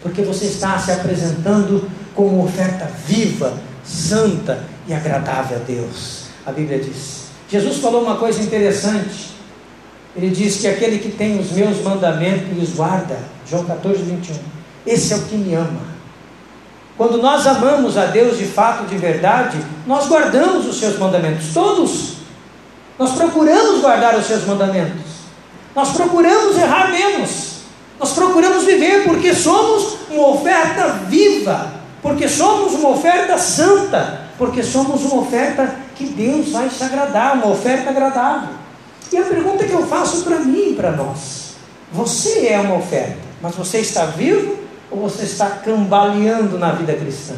Porque 0.02 0.22
você 0.22 0.46
está 0.46 0.78
se 0.78 0.92
apresentando 0.92 1.90
como 2.14 2.46
oferta 2.46 2.90
viva, 3.06 3.54
santa 3.84 4.64
e 4.88 4.94
agradável 4.94 5.58
a 5.58 5.62
Deus. 5.62 6.26
A 6.46 6.52
Bíblia 6.52 6.80
diz. 6.80 7.26
Jesus 7.50 7.78
falou 7.78 8.04
uma 8.04 8.18
coisa 8.18 8.42
interessante. 8.42 9.34
Ele 10.16 10.30
diz 10.30 10.58
que 10.58 10.68
aquele 10.68 11.00
que 11.00 11.12
tem 11.12 11.40
os 11.40 11.52
meus 11.52 11.82
mandamentos 11.82 12.58
e 12.58 12.62
os 12.62 12.70
guarda, 12.76 13.18
João 13.50 13.66
14, 13.66 14.02
21, 14.02 14.36
esse 14.86 15.14
é 15.14 15.18
o 15.18 15.22
que 15.24 15.36
me 15.36 15.54
ama. 15.56 15.96
Quando 16.98 17.18
nós 17.18 17.46
amamos 17.46 17.98
a 17.98 18.06
Deus 18.06 18.38
de 18.38 18.46
fato, 18.46 18.86
de 18.86 18.98
verdade, 18.98 19.58
nós 19.86 20.08
guardamos 20.08 20.66
os 20.66 20.80
seus 20.80 20.98
mandamentos, 20.98 21.54
todos. 21.54 22.14
Nós 22.98 23.12
procuramos 23.14 23.82
guardar 23.82 24.18
os 24.18 24.26
seus 24.26 24.46
mandamentos. 24.46 25.02
Nós 25.76 25.92
procuramos 25.92 26.58
errar 26.58 26.90
menos. 26.92 27.55
Nós 28.00 28.14
procuramos 28.14 28.66
viver 28.66 29.04
porque 29.06 29.34
somos 29.34 29.98
uma 30.10 30.28
oferta 30.30 30.88
viva, 31.08 31.72
porque 32.02 32.28
somos 32.28 32.74
uma 32.74 32.90
oferta 32.90 33.38
santa, 33.38 34.22
porque 34.38 34.62
somos 34.62 35.04
uma 35.04 35.22
oferta 35.22 35.76
que 35.96 36.06
Deus 36.06 36.50
vai 36.50 36.70
se 36.70 36.84
agradar, 36.84 37.36
uma 37.36 37.48
oferta 37.48 37.90
agradável. 37.90 38.50
E 39.12 39.18
a 39.18 39.24
pergunta 39.24 39.64
que 39.64 39.72
eu 39.72 39.88
faço 39.88 40.24
para 40.24 40.40
mim 40.40 40.72
e 40.72 40.76
para 40.76 40.92
nós: 40.92 41.56
você 41.92 42.48
é 42.48 42.60
uma 42.60 42.76
oferta, 42.76 43.18
mas 43.42 43.56
você 43.56 43.80
está 43.80 44.06
vivo 44.06 44.58
ou 44.92 45.00
você 45.00 45.24
está 45.24 45.50
cambaleando 45.50 46.60
na 46.60 46.72
vida 46.72 46.94
cristã? 46.94 47.36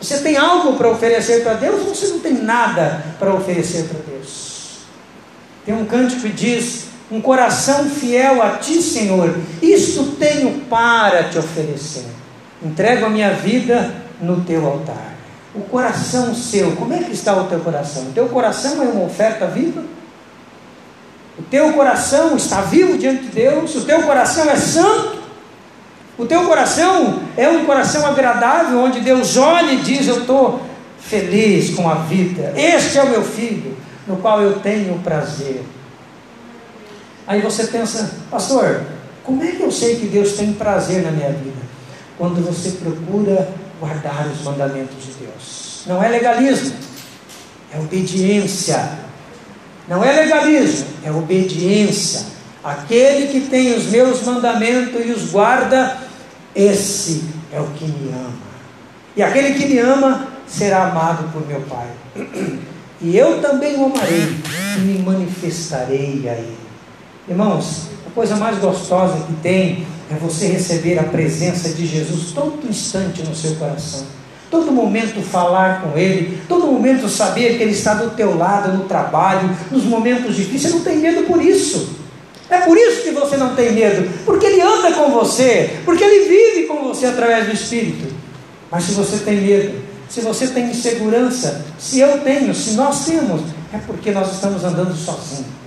Você 0.00 0.18
tem 0.18 0.36
algo 0.36 0.74
para 0.74 0.90
oferecer 0.90 1.42
para 1.42 1.54
Deus 1.54 1.86
ou 1.86 1.94
você 1.94 2.06
não 2.08 2.20
tem 2.20 2.34
nada 2.34 3.04
para 3.18 3.34
oferecer 3.34 3.88
para 3.88 3.98
Deus? 4.12 4.80
Tem 5.64 5.74
um 5.74 5.86
cântico 5.86 6.22
que 6.22 6.28
diz: 6.28 6.86
Um 7.10 7.20
coração 7.20 7.88
fiel 7.88 8.42
a 8.42 8.56
ti, 8.56 8.82
Senhor, 8.82 9.38
isto 9.62 10.16
tenho 10.18 10.62
para 10.68 11.24
te 11.24 11.38
oferecer. 11.38 12.04
Entrego 12.62 13.06
a 13.06 13.08
minha 13.08 13.32
vida 13.32 13.94
no 14.20 14.40
teu 14.40 14.66
altar. 14.66 15.14
O 15.54 15.60
coração 15.60 16.34
seu, 16.34 16.72
como 16.72 16.92
é 16.92 16.98
que 16.98 17.12
está 17.12 17.36
o 17.36 17.44
teu 17.44 17.60
coração? 17.60 18.02
O 18.04 18.12
teu 18.12 18.28
coração 18.28 18.82
é 18.82 18.86
uma 18.86 19.04
oferta 19.04 19.46
viva? 19.46 19.84
O 21.38 21.42
teu 21.42 21.72
coração 21.72 22.36
está 22.36 22.60
vivo 22.62 22.98
diante 22.98 23.22
de 23.24 23.28
Deus? 23.28 23.74
O 23.74 23.84
teu 23.84 24.02
coração 24.02 24.50
é 24.50 24.56
santo? 24.56 25.16
O 26.18 26.24
teu 26.24 26.44
coração 26.44 27.20
é 27.36 27.48
um 27.48 27.64
coração 27.66 28.06
agradável, 28.06 28.80
onde 28.80 29.00
Deus 29.00 29.36
olha 29.36 29.72
e 29.72 29.76
diz: 29.76 30.08
Eu 30.08 30.20
estou 30.20 30.62
feliz 30.98 31.74
com 31.74 31.88
a 31.88 31.94
vida. 31.94 32.52
Este 32.56 32.98
é 32.98 33.02
o 33.02 33.10
meu 33.10 33.22
filho, 33.22 33.76
no 34.06 34.16
qual 34.16 34.40
eu 34.40 34.58
tenho 34.60 34.98
prazer. 35.00 35.62
Aí 37.26 37.40
você 37.40 37.66
pensa, 37.66 38.10
pastor, 38.30 38.82
como 39.24 39.42
é 39.42 39.52
que 39.52 39.62
eu 39.62 39.72
sei 39.72 39.96
que 39.96 40.06
Deus 40.06 40.34
tem 40.34 40.52
prazer 40.52 41.02
na 41.02 41.10
minha 41.10 41.30
vida? 41.30 41.66
Quando 42.16 42.44
você 42.44 42.70
procura 42.70 43.48
guardar 43.80 44.26
os 44.28 44.42
mandamentos 44.42 45.04
de 45.04 45.12
Deus. 45.12 45.82
Não 45.86 46.02
é 46.02 46.08
legalismo, 46.08 46.72
é 47.74 47.78
obediência. 47.78 48.90
Não 49.88 50.02
é 50.02 50.12
legalismo, 50.12 50.86
é 51.04 51.10
obediência. 51.10 52.26
Aquele 52.64 53.28
que 53.28 53.48
tem 53.48 53.74
os 53.74 53.86
meus 53.86 54.22
mandamentos 54.22 55.04
e 55.04 55.10
os 55.10 55.30
guarda, 55.30 55.96
esse 56.54 57.24
é 57.52 57.60
o 57.60 57.66
que 57.66 57.84
me 57.84 58.10
ama. 58.10 58.32
E 59.16 59.22
aquele 59.22 59.54
que 59.54 59.66
me 59.66 59.78
ama 59.78 60.28
será 60.46 60.88
amado 60.88 61.30
por 61.32 61.46
meu 61.46 61.60
Pai. 61.62 61.88
E 62.98 63.14
eu 63.14 63.42
também 63.42 63.76
o 63.76 63.84
amarei 63.84 64.38
e 64.78 64.80
me 64.80 65.02
manifestarei 65.02 66.26
a 66.30 66.32
ele. 66.32 66.65
Irmãos, 67.28 67.88
a 68.06 68.10
coisa 68.10 68.36
mais 68.36 68.56
gostosa 68.58 69.24
que 69.26 69.32
tem 69.42 69.84
é 70.08 70.14
você 70.14 70.46
receber 70.46 70.96
a 70.96 71.02
presença 71.02 71.70
de 71.70 71.84
Jesus 71.84 72.30
todo 72.32 72.64
instante 72.68 73.20
no 73.24 73.34
seu 73.34 73.56
coração. 73.56 74.04
Todo 74.48 74.70
momento 74.70 75.20
falar 75.22 75.82
com 75.82 75.98
Ele, 75.98 76.40
todo 76.48 76.68
momento 76.68 77.08
saber 77.08 77.56
que 77.56 77.64
Ele 77.64 77.72
está 77.72 77.94
do 77.94 78.10
teu 78.10 78.38
lado 78.38 78.78
no 78.78 78.84
trabalho, 78.84 79.50
nos 79.72 79.82
momentos 79.82 80.36
difíceis, 80.36 80.72
você 80.72 80.78
não 80.78 80.84
tem 80.84 80.98
medo 80.98 81.24
por 81.24 81.44
isso. 81.44 81.96
É 82.48 82.58
por 82.58 82.78
isso 82.78 83.02
que 83.02 83.10
você 83.10 83.36
não 83.36 83.56
tem 83.56 83.72
medo, 83.72 84.08
porque 84.24 84.46
Ele 84.46 84.60
anda 84.60 84.92
com 84.92 85.10
você, 85.10 85.80
porque 85.84 86.04
Ele 86.04 86.28
vive 86.28 86.68
com 86.68 86.84
você 86.84 87.06
através 87.06 87.46
do 87.46 87.54
Espírito. 87.54 88.14
Mas 88.70 88.84
se 88.84 88.92
você 88.92 89.18
tem 89.18 89.40
medo, 89.40 89.82
se 90.08 90.20
você 90.20 90.46
tem 90.46 90.70
insegurança, 90.70 91.64
se 91.76 91.98
eu 91.98 92.20
tenho, 92.20 92.54
se 92.54 92.74
nós 92.74 93.04
temos, 93.04 93.40
é 93.72 93.78
porque 93.78 94.12
nós 94.12 94.32
estamos 94.32 94.62
andando 94.62 94.94
sozinhos. 94.94 95.65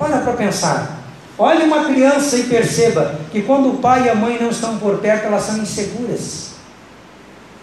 Para 0.00 0.20
para 0.20 0.32
pensar. 0.32 0.98
Olhe 1.36 1.64
uma 1.64 1.84
criança 1.84 2.38
e 2.38 2.44
perceba 2.44 3.16
que 3.30 3.42
quando 3.42 3.68
o 3.68 3.78
pai 3.78 4.06
e 4.06 4.08
a 4.08 4.14
mãe 4.14 4.38
não 4.40 4.48
estão 4.48 4.78
por 4.78 4.96
perto, 4.96 5.26
elas 5.26 5.42
são 5.42 5.58
inseguras. 5.58 6.52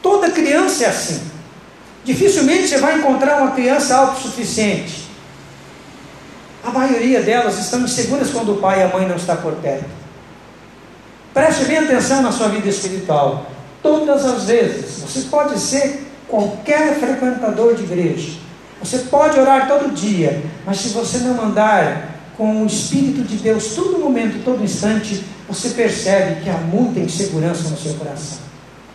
Toda 0.04 0.30
criança 0.30 0.84
é 0.84 0.88
assim. 0.88 1.19
Dificilmente 2.04 2.67
você 2.67 2.78
vai 2.78 3.00
encontrar 3.00 3.41
uma 3.41 3.52
criança 3.52 3.97
autossuficiente. 3.97 5.08
A 6.63 6.69
maioria 6.69 7.23
delas 7.23 7.58
estão 7.58 7.82
inseguras 7.82 8.30
quando 8.30 8.54
o 8.54 8.58
pai 8.58 8.82
e 8.82 8.84
a 8.84 8.88
mãe 8.88 9.08
não 9.08 9.15
estão 9.15 9.38
por 9.38 9.54
perto. 9.54 9.89
Preste 11.34 11.65
bem 11.65 11.80
atenção 11.80 12.21
na 12.21 12.32
sua 12.32 12.50
vida 12.50 12.69
espiritual. 12.69 13.47
Todas 13.82 14.23
as 14.26 14.43
vezes, 14.45 15.00
você 15.00 15.21
pode 15.21 15.60
ser 15.60 16.08
qualquer 16.28 17.00
frequentador 17.00 17.73
de 17.73 17.84
igreja. 17.84 18.38
Você 18.80 19.00
pode 19.00 19.39
orar 19.39 19.67
todo 19.67 19.91
dia, 19.91 20.43
mas 20.65 20.78
se 20.78 20.89
você 20.89 21.17
não 21.19 21.41
andar 21.43 22.16
com 22.38 22.63
o 22.63 22.67
Espírito 22.67 23.23
de 23.23 23.38
Deus 23.38 23.73
todo 23.76 24.00
momento, 24.00 24.43
todo 24.45 24.63
instante, 24.63 25.23
você 25.47 25.69
percebe 25.69 26.41
que 26.41 26.50
há 26.50 26.58
muita 26.58 27.00
insegurança 27.00 27.67
no 27.69 27.78
seu 27.78 27.95
coração. 27.95 28.39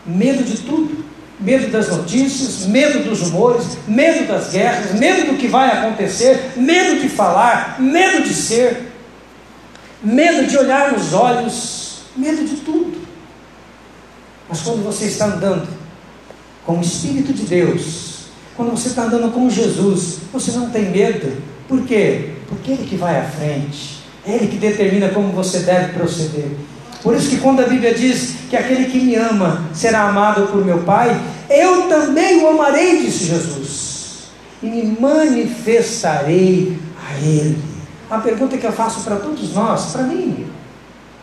Medo 0.07 0.45
de 0.45 0.59
tudo 0.59 1.13
medo 1.43 1.71
das 1.71 1.89
notícias, 1.89 2.67
medo 2.67 3.05
dos 3.05 3.21
rumores, 3.21 3.77
medo 3.87 4.27
das 4.29 4.51
guerras, 4.51 4.99
medo 4.99 5.33
do 5.33 5.37
que 5.37 5.49
vai 5.49 5.71
acontecer, 5.71 6.53
medo 6.57 7.01
de 7.01 7.09
falar, 7.09 7.81
medo 7.81 8.23
de 8.23 8.33
ser, 8.33 8.93
medo 10.03 10.47
de 10.47 10.57
olhar 10.57 10.93
nos 10.93 11.13
olhos, 11.13 12.03
medo 12.17 12.45
de 12.45 12.57
tudo. 12.57 13.03
Mas 14.49 14.61
quando 14.61 14.85
você 14.85 15.07
está 15.07 15.27
andando 15.27 15.69
com 16.65 16.79
o 16.79 16.81
Espírito 16.81 17.33
de 17.33 17.43
Deus, 17.43 18.27
quando 18.57 18.71
você 18.71 18.89
está 18.89 19.03
andando 19.03 19.33
com 19.33 19.51
Jesus, 19.51 20.19
você 20.33 20.53
não 20.53 20.71
tem 20.71 20.91
medo. 20.91 21.43
Por 21.67 21.85
quê? 21.85 22.35
Porque 22.53 22.73
Ele 22.73 22.87
que 22.87 22.97
vai 22.97 23.19
à 23.19 23.25
frente, 23.25 24.03
é 24.27 24.35
Ele 24.35 24.47
que 24.47 24.59
determina 24.59 25.09
como 25.09 25.33
você 25.33 25.61
deve 25.61 25.95
proceder. 25.95 26.51
Por 27.03 27.17
isso 27.17 27.31
que 27.31 27.39
quando 27.39 27.61
a 27.61 27.67
Bíblia 27.67 27.95
diz 27.95 28.35
que 28.51 28.57
aquele 28.57 28.85
que 28.85 29.01
me 29.01 29.17
ama 29.17 29.65
será 29.73 30.09
amado 30.09 30.47
por 30.49 30.63
meu 30.63 30.81
Pai, 30.81 31.19
eu 31.49 31.89
também 31.89 32.45
o 32.45 32.49
amarei, 32.49 33.03
disse 33.03 33.25
Jesus, 33.25 34.25
e 34.63 34.67
me 34.67 34.97
manifestarei 35.01 36.79
a 37.09 37.19
Ele. 37.27 37.59
A 38.11 38.19
pergunta 38.19 38.59
que 38.59 38.67
eu 38.67 38.73
faço 38.73 39.01
para 39.01 39.17
todos 39.17 39.55
nós, 39.55 39.87
para 39.87 40.03
mim, 40.03 40.47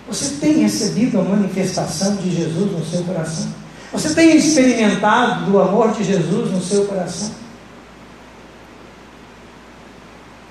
você 0.07 0.35
tem 0.41 0.63
recebido 0.63 1.19
a 1.19 1.23
manifestação 1.23 2.15
de 2.15 2.35
Jesus 2.35 2.71
no 2.71 2.83
seu 2.83 3.03
coração? 3.03 3.47
Você 3.93 4.15
tem 4.15 4.35
experimentado 4.35 5.45
do 5.45 5.61
amor 5.61 5.91
de 5.91 6.03
Jesus 6.03 6.51
no 6.51 6.61
seu 6.61 6.85
coração? 6.85 7.29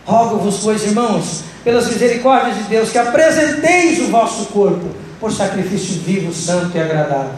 Rogo-vos, 0.08 0.60
pois, 0.62 0.82
irmãos, 0.84 1.42
pelas 1.62 1.86
misericórdias 1.86 2.56
de 2.56 2.62
Deus, 2.62 2.90
que 2.90 2.96
apresenteis 2.96 4.00
o 4.00 4.06
vosso 4.06 4.46
corpo 4.46 4.86
por 5.20 5.30
sacrifício 5.30 6.00
vivo, 6.00 6.32
santo 6.32 6.74
e 6.74 6.80
agradável, 6.80 7.34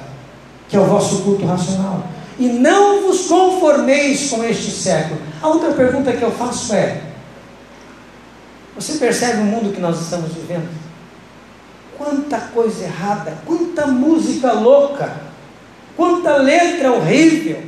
que 0.68 0.76
é 0.76 0.80
o 0.80 0.85
vosso 0.85 1.22
culto 1.22 1.44
racional. 1.44 2.04
E 2.38 2.46
não 2.46 3.02
vos 3.02 3.26
conformeis 3.26 4.30
com 4.30 4.44
este 4.44 4.70
século. 4.70 5.20
A 5.42 5.48
outra 5.48 5.72
pergunta 5.72 6.12
que 6.12 6.22
eu 6.22 6.30
faço 6.30 6.72
é: 6.72 7.00
você 8.76 8.98
percebe 8.98 9.40
o 9.40 9.46
mundo 9.46 9.74
que 9.74 9.80
nós 9.80 10.00
estamos 10.00 10.33
vivendo? 10.33 10.68
Quanta 11.98 12.38
coisa 12.54 12.85
errada, 12.85 13.37
quanta 13.44 13.88
música 13.88 14.52
louca, 14.52 15.12
quanta 15.96 16.37
letra 16.37 16.92
horrível, 16.92 17.64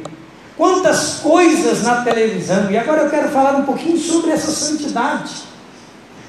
quantas 0.62 1.14
coisas 1.14 1.82
na 1.82 2.02
televisão. 2.02 2.70
E 2.70 2.78
agora 2.78 3.02
eu 3.02 3.10
quero 3.10 3.30
falar 3.30 3.56
um 3.56 3.64
pouquinho 3.64 3.98
sobre 3.98 4.30
essa 4.30 4.52
santidade. 4.52 5.32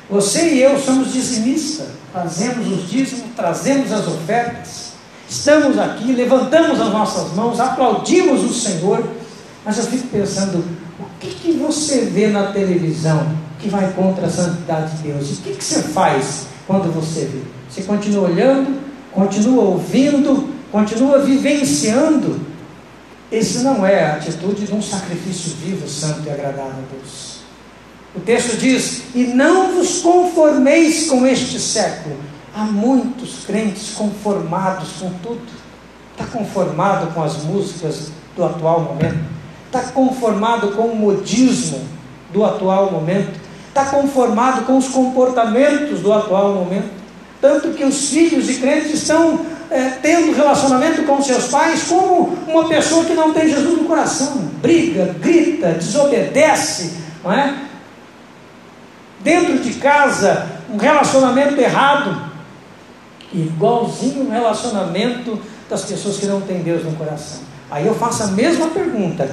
Você 0.10 0.56
e 0.56 0.64
eu 0.64 0.80
somos 0.80 1.14
dizimistas 1.14 1.86
fazemos 2.12 2.68
os 2.68 2.90
dízimos, 2.90 3.26
trazemos 3.36 3.92
as 3.92 4.08
ofertas, 4.08 4.94
estamos 5.30 5.78
aqui, 5.78 6.14
levantamos 6.14 6.82
as 6.82 6.92
nossas 6.92 7.34
mãos, 7.34 7.60
aplaudimos 7.60 8.44
o 8.44 8.54
Senhor, 8.54 9.08
mas 9.64 9.78
eu 9.78 9.86
fico 9.86 10.08
pensando, 10.08 10.64
o 11.00 11.06
que, 11.20 11.28
que 11.28 11.52
você 11.54 12.02
vê 12.02 12.28
na 12.28 12.52
televisão 12.52 13.28
que 13.60 13.70
vai 13.70 13.92
contra 13.94 14.26
a 14.26 14.30
santidade 14.30 14.98
de 14.98 15.04
Deus? 15.04 15.30
O 15.32 15.42
que, 15.42 15.54
que 15.54 15.64
você 15.64 15.82
faz 15.84 16.48
quando 16.68 16.92
você 16.92 17.26
vê? 17.26 17.42
Você 17.70 17.84
continua 17.84 18.30
olhando, 18.30 18.80
continua 19.12 19.64
ouvindo, 19.64 20.50
continua 20.72 21.20
vivenciando. 21.20 22.53
Esse 23.34 23.64
não 23.64 23.84
é 23.84 24.06
a 24.06 24.14
atitude 24.14 24.68
de 24.68 24.76
um 24.76 24.82
sacrifício 24.82 25.54
vivo, 25.56 25.90
santo 25.90 26.22
e 26.28 26.30
agradável 26.30 26.66
a 26.68 26.96
Deus. 26.96 27.40
O 28.16 28.20
texto 28.20 28.56
diz: 28.58 29.06
E 29.16 29.24
não 29.24 29.74
vos 29.74 30.04
conformeis 30.04 31.10
com 31.10 31.26
este 31.26 31.60
século. 31.60 32.16
Há 32.56 32.64
muitos 32.64 33.44
crentes 33.48 33.96
conformados 33.96 34.90
com 35.00 35.10
tudo. 35.24 35.42
Está 36.12 36.26
conformado 36.26 37.12
com 37.12 37.24
as 37.24 37.38
músicas 37.38 38.12
do 38.36 38.46
atual 38.46 38.82
momento. 38.82 39.26
Está 39.66 39.82
conformado 39.92 40.74
com 40.74 40.84
o 40.84 40.96
modismo 40.96 41.84
do 42.32 42.46
atual 42.46 42.92
momento. 42.92 43.40
Está 43.68 43.86
conformado 43.86 44.62
com 44.66 44.78
os 44.78 44.90
comportamentos 44.90 46.02
do 46.02 46.14
atual 46.14 46.54
momento. 46.54 46.92
Tanto 47.42 47.72
que 47.72 47.84
os 47.84 48.10
filhos 48.10 48.46
de 48.46 48.58
crentes 48.58 48.94
estão 48.94 49.44
é, 49.70 49.90
tendo 50.02 50.36
relacionamento 50.36 51.04
com 51.04 51.22
seus 51.22 51.48
pais 51.48 51.84
como 51.84 52.38
uma 52.48 52.68
pessoa 52.68 53.06
que 53.06 53.14
não 53.14 53.34
tem 53.34 53.50
Jesus 53.50 53.82
no 53.82 53.86
coração. 53.86 54.38
Briga, 54.62 55.16
grita, 55.20 55.74
desobedece, 55.74 56.98
não 57.24 57.32
é? 57.32 57.56
dentro 59.24 59.58
de 59.60 59.74
casa 59.76 60.48
um 60.72 60.78
relacionamento 60.78 61.60
errado. 61.60 62.32
igualzinho 63.32 64.26
o 64.26 64.30
relacionamento 64.30 65.40
das 65.70 65.84
pessoas 65.86 66.18
que 66.18 66.26
não 66.28 66.42
têm 66.42 66.60
Deus 66.60 66.84
no 66.84 66.92
coração. 66.96 67.40
Aí 67.72 67.88
eu 67.88 67.96
faço 67.96 68.24
a 68.24 68.28
mesma 68.28 68.68
pergunta: 68.68 69.30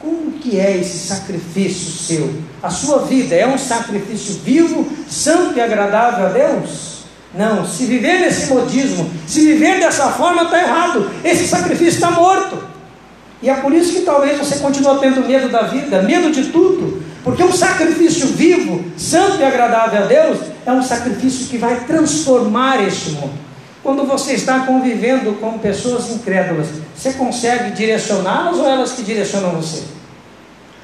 como 0.00 0.32
que 0.32 0.58
é 0.58 0.76
esse 0.76 1.06
sacrifício 1.06 1.92
seu? 1.92 2.42
A 2.62 2.70
sua 2.70 3.00
vida 3.00 3.36
é 3.36 3.46
um 3.46 3.58
sacrifício 3.58 4.40
vivo, 4.42 4.88
santo 5.08 5.56
e 5.56 5.60
agradável 5.60 6.26
a 6.26 6.30
Deus? 6.30 6.97
Não, 7.34 7.66
se 7.66 7.84
viver 7.84 8.20
nesse 8.20 8.52
modismo, 8.52 9.10
se 9.26 9.40
viver 9.40 9.80
dessa 9.80 10.08
forma, 10.08 10.44
está 10.44 10.62
errado. 10.62 11.10
Esse 11.22 11.46
sacrifício 11.46 11.94
está 11.94 12.10
morto. 12.10 12.62
E 13.42 13.50
é 13.50 13.54
por 13.54 13.72
isso 13.72 13.92
que 13.92 14.00
talvez 14.00 14.38
você 14.38 14.58
continue 14.58 14.98
tendo 14.98 15.26
medo 15.26 15.48
da 15.48 15.62
vida, 15.62 16.02
medo 16.02 16.30
de 16.32 16.50
tudo, 16.50 17.02
porque 17.22 17.42
um 17.42 17.52
sacrifício 17.52 18.26
vivo, 18.28 18.84
santo 18.96 19.40
e 19.40 19.44
agradável 19.44 20.02
a 20.02 20.06
Deus, 20.06 20.38
é 20.66 20.72
um 20.72 20.82
sacrifício 20.82 21.46
que 21.46 21.56
vai 21.56 21.84
transformar 21.84 22.82
este 22.82 23.10
mundo. 23.10 23.38
Quando 23.82 24.04
você 24.04 24.32
está 24.32 24.60
convivendo 24.60 25.34
com 25.34 25.56
pessoas 25.58 26.10
incrédulas, 26.10 26.66
você 26.96 27.12
consegue 27.12 27.70
direcioná-las 27.70 28.56
ou 28.56 28.68
elas 28.68 28.92
que 28.92 29.02
direcionam 29.02 29.52
você? 29.52 29.84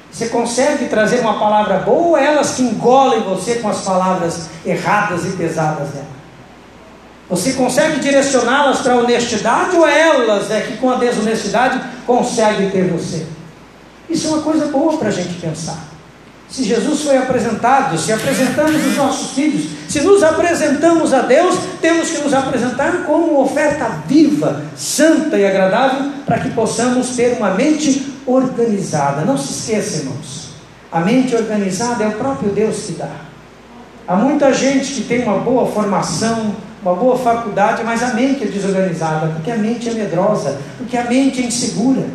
Você 0.09 0.27
consegue 0.27 0.85
trazer 0.85 1.19
uma 1.19 1.37
palavra 1.37 1.79
boa 1.79 2.07
ou 2.07 2.17
elas 2.17 2.51
que 2.51 2.61
engolem 2.61 3.19
você 3.21 3.55
com 3.55 3.67
as 3.67 3.81
palavras 3.81 4.47
erradas 4.65 5.25
e 5.25 5.31
pesadas 5.31 5.89
dela? 5.89 6.14
Você 7.29 7.53
consegue 7.53 7.99
direcioná-las 7.99 8.81
para 8.81 8.93
a 8.93 8.97
honestidade 8.97 9.75
ou 9.75 9.87
elas 9.87 10.51
é 10.51 10.61
que 10.61 10.77
com 10.77 10.91
a 10.91 10.95
desonestidade 10.95 11.81
conseguem 12.05 12.69
ter 12.69 12.87
você? 12.87 13.25
Isso 14.07 14.27
é 14.27 14.29
uma 14.29 14.43
coisa 14.43 14.67
boa 14.67 14.97
para 14.97 15.07
a 15.07 15.11
gente 15.11 15.33
pensar. 15.41 15.95
Se 16.47 16.63
Jesus 16.63 17.01
foi 17.01 17.17
apresentado, 17.17 17.97
se 17.97 18.13
apresentamos 18.13 18.85
os 18.85 18.95
nossos 18.95 19.31
filhos, 19.31 19.65
se 19.89 20.01
nos 20.01 20.21
apresentamos 20.21 21.11
a 21.11 21.21
Deus, 21.21 21.55
temos 21.81 22.11
que 22.11 22.21
nos 22.21 22.33
apresentar 22.33 23.03
como 23.05 23.41
oferta 23.41 23.89
viva, 24.07 24.63
santa 24.75 25.37
e 25.37 25.45
agradável, 25.45 26.11
para 26.25 26.39
que 26.39 26.51
possamos 26.51 27.15
ter 27.15 27.37
uma 27.37 27.55
mente 27.55 28.13
organizada. 28.27 29.25
Não 29.25 29.37
se 29.37 29.51
esqueça, 29.51 29.97
irmãos, 30.03 30.51
a 30.91 30.99
mente 30.99 31.35
organizada 31.35 32.03
é 32.03 32.07
o 32.07 32.13
próprio 32.13 32.51
Deus 32.51 32.83
que 32.85 32.93
dá. 32.93 33.09
Há 34.07 34.15
muita 34.15 34.53
gente 34.53 34.93
que 34.93 35.01
tem 35.01 35.23
uma 35.23 35.39
boa 35.39 35.65
formação, 35.71 36.55
uma 36.85 36.95
boa 36.95 37.17
faculdade, 37.17 37.83
mas 37.83 38.03
a 38.03 38.13
mente 38.13 38.43
é 38.43 38.47
desorganizada, 38.47 39.27
porque 39.27 39.49
a 39.49 39.57
mente 39.57 39.89
é 39.89 39.93
medrosa, 39.93 40.59
porque 40.77 40.95
a 40.95 41.05
mente 41.05 41.41
é 41.41 41.45
insegura. 41.45 42.05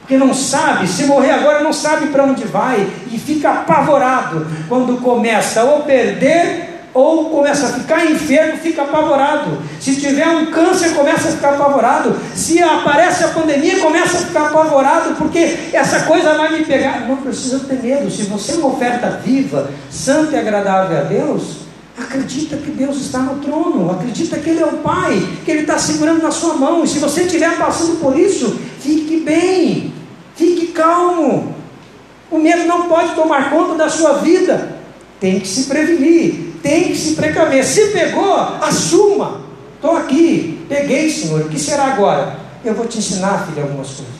Porque 0.00 0.16
não 0.16 0.32
sabe, 0.32 0.88
se 0.88 1.04
morrer 1.04 1.32
agora, 1.32 1.62
não 1.62 1.72
sabe 1.72 2.06
para 2.06 2.24
onde 2.24 2.44
vai 2.44 2.88
e 3.12 3.18
fica 3.18 3.50
apavorado 3.50 4.46
quando 4.68 5.02
começa 5.02 5.62
ou 5.64 5.82
perder 5.82 6.70
ou 6.94 7.30
começa 7.30 7.66
a 7.66 7.68
ficar 7.70 8.04
enfermo, 8.06 8.58
fica 8.58 8.82
apavorado. 8.82 9.62
Se 9.78 9.96
tiver 9.96 10.28
um 10.28 10.46
câncer, 10.46 10.94
começa 10.94 11.28
a 11.28 11.32
ficar 11.32 11.54
apavorado. 11.54 12.16
Se 12.34 12.62
aparece 12.62 13.24
a 13.24 13.28
pandemia, 13.28 13.80
começa 13.80 14.18
a 14.18 14.20
ficar 14.20 14.46
apavorado, 14.48 15.14
porque 15.16 15.70
essa 15.72 16.00
coisa 16.00 16.34
vai 16.34 16.58
me 16.58 16.64
pegar. 16.64 17.06
Não 17.08 17.16
precisa 17.16 17.60
ter 17.60 17.82
medo. 17.82 18.10
Se 18.10 18.24
você 18.24 18.52
é 18.52 18.56
uma 18.56 18.68
oferta 18.68 19.08
viva, 19.24 19.70
santa 19.90 20.36
e 20.36 20.38
agradável 20.38 20.98
a 20.98 21.02
Deus, 21.02 21.61
Acredita 22.02 22.56
que 22.56 22.70
Deus 22.72 22.96
está 22.96 23.20
no 23.20 23.40
trono, 23.40 23.90
acredita 23.90 24.38
que 24.38 24.50
Ele 24.50 24.60
é 24.60 24.66
o 24.66 24.78
Pai, 24.78 25.22
que 25.44 25.50
Ele 25.50 25.60
está 25.60 25.78
segurando 25.78 26.22
na 26.22 26.30
sua 26.30 26.54
mão. 26.54 26.82
E 26.82 26.88
se 26.88 26.98
você 26.98 27.22
estiver 27.22 27.56
passando 27.56 28.00
por 28.00 28.18
isso, 28.18 28.58
fique 28.80 29.20
bem, 29.20 29.94
fique 30.34 30.68
calmo. 30.68 31.54
O 32.30 32.38
medo 32.38 32.66
não 32.66 32.88
pode 32.88 33.14
tomar 33.14 33.50
conta 33.50 33.76
da 33.76 33.88
sua 33.88 34.14
vida. 34.14 34.76
Tem 35.20 35.38
que 35.38 35.46
se 35.46 35.64
prevenir, 35.64 36.54
tem 36.62 36.88
que 36.88 36.96
se 36.96 37.14
precaver. 37.14 37.64
Se 37.64 37.88
pegou, 37.88 38.34
assuma. 38.60 39.42
Estou 39.76 39.96
aqui, 39.96 40.64
peguei, 40.68 41.08
Senhor. 41.08 41.42
O 41.42 41.48
que 41.48 41.58
será 41.58 41.84
agora? 41.84 42.36
Eu 42.64 42.74
vou 42.74 42.86
te 42.86 42.98
ensinar, 42.98 43.46
filho, 43.46 43.62
algumas 43.62 43.88
coisas. 43.88 44.12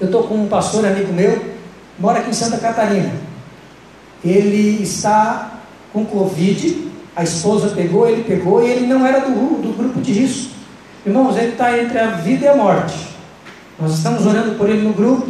Eu 0.00 0.06
estou 0.06 0.24
com 0.24 0.34
um 0.34 0.48
pastor 0.48 0.84
amigo 0.84 1.12
meu, 1.12 1.40
mora 1.98 2.18
aqui 2.18 2.30
em 2.30 2.34
Santa 2.34 2.58
Catarina. 2.58 3.12
Ele 4.24 4.82
está 4.82 5.61
com 5.92 6.04
Covid, 6.04 6.90
a 7.14 7.22
esposa 7.22 7.74
pegou, 7.74 8.08
ele 8.08 8.24
pegou, 8.24 8.62
e 8.62 8.70
ele 8.70 8.86
não 8.86 9.06
era 9.06 9.20
do, 9.20 9.62
do 9.62 9.76
grupo 9.76 10.00
de 10.00 10.12
risco. 10.12 10.52
Irmãos, 11.04 11.36
ele 11.36 11.52
está 11.52 11.78
entre 11.78 11.98
a 11.98 12.12
vida 12.12 12.46
e 12.46 12.48
a 12.48 12.56
morte. 12.56 12.94
Nós 13.78 13.94
estamos 13.94 14.24
orando 14.24 14.56
por 14.56 14.68
ele 14.68 14.82
no 14.82 14.92
grupo, 14.92 15.28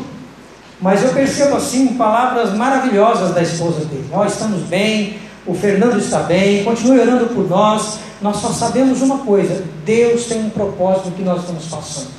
mas 0.81 1.03
eu 1.03 1.13
percebo 1.13 1.57
assim 1.57 1.95
palavras 1.95 2.55
maravilhosas 2.55 3.35
da 3.35 3.43
esposa 3.43 3.85
dele. 3.85 4.07
Nós 4.11 4.33
estamos 4.33 4.63
bem, 4.63 5.19
o 5.47 5.55
Fernando 5.55 5.99
está 5.99 6.21
bem, 6.21 6.63
continue 6.65 7.01
orando 7.01 7.27
por 7.27 7.49
nós. 7.49 7.99
Nós 8.21 8.37
só 8.37 8.49
sabemos 8.49 9.01
uma 9.01 9.19
coisa: 9.19 9.65
Deus 9.85 10.27
tem 10.27 10.45
um 10.45 10.51
propósito 10.51 11.13
que 11.13 11.23
nós 11.23 11.41
estamos 11.41 11.67
passando. 11.67 12.11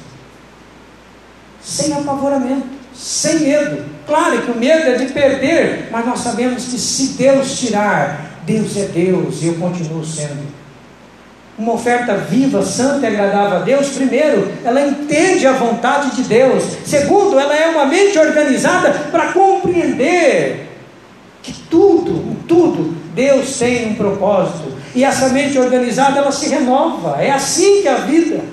Sem 1.61 1.93
apavoramento, 1.93 2.67
sem 2.93 3.39
medo. 3.39 3.85
Claro 4.05 4.41
que 4.41 4.51
o 4.51 4.57
medo 4.57 4.89
é 4.89 4.95
de 4.95 5.13
perder, 5.13 5.89
mas 5.91 6.05
nós 6.05 6.19
sabemos 6.19 6.65
que 6.65 6.77
se 6.77 7.13
Deus 7.13 7.57
tirar, 7.57 8.32
Deus 8.45 8.77
é 8.77 8.85
Deus 8.85 9.41
e 9.41 9.47
eu 9.47 9.55
continuo 9.55 10.05
sendo. 10.05 10.63
Uma 11.57 11.73
oferta 11.73 12.15
viva, 12.17 12.63
santa 12.63 13.07
e 13.07 13.13
agradável 13.13 13.57
a 13.57 13.61
Deus, 13.61 13.89
primeiro, 13.89 14.51
ela 14.63 14.81
entende 14.81 15.45
a 15.45 15.53
vontade 15.53 16.15
de 16.15 16.23
Deus. 16.23 16.63
Segundo, 16.83 17.39
ela 17.39 17.55
é 17.55 17.67
uma 17.67 17.85
mente 17.85 18.17
organizada 18.17 18.91
para 19.11 19.31
compreender 19.33 20.69
que 21.43 21.53
tudo, 21.69 22.37
tudo, 22.47 22.95
Deus 23.13 23.57
tem 23.59 23.89
um 23.89 23.95
propósito. 23.95 24.73
E 24.95 25.03
essa 25.03 25.29
mente 25.29 25.59
organizada, 25.59 26.19
ela 26.19 26.31
se 26.31 26.47
renova. 26.47 27.21
É 27.21 27.29
assim 27.29 27.81
que 27.81 27.87
é 27.87 27.91
a 27.91 27.97
vida 27.97 28.52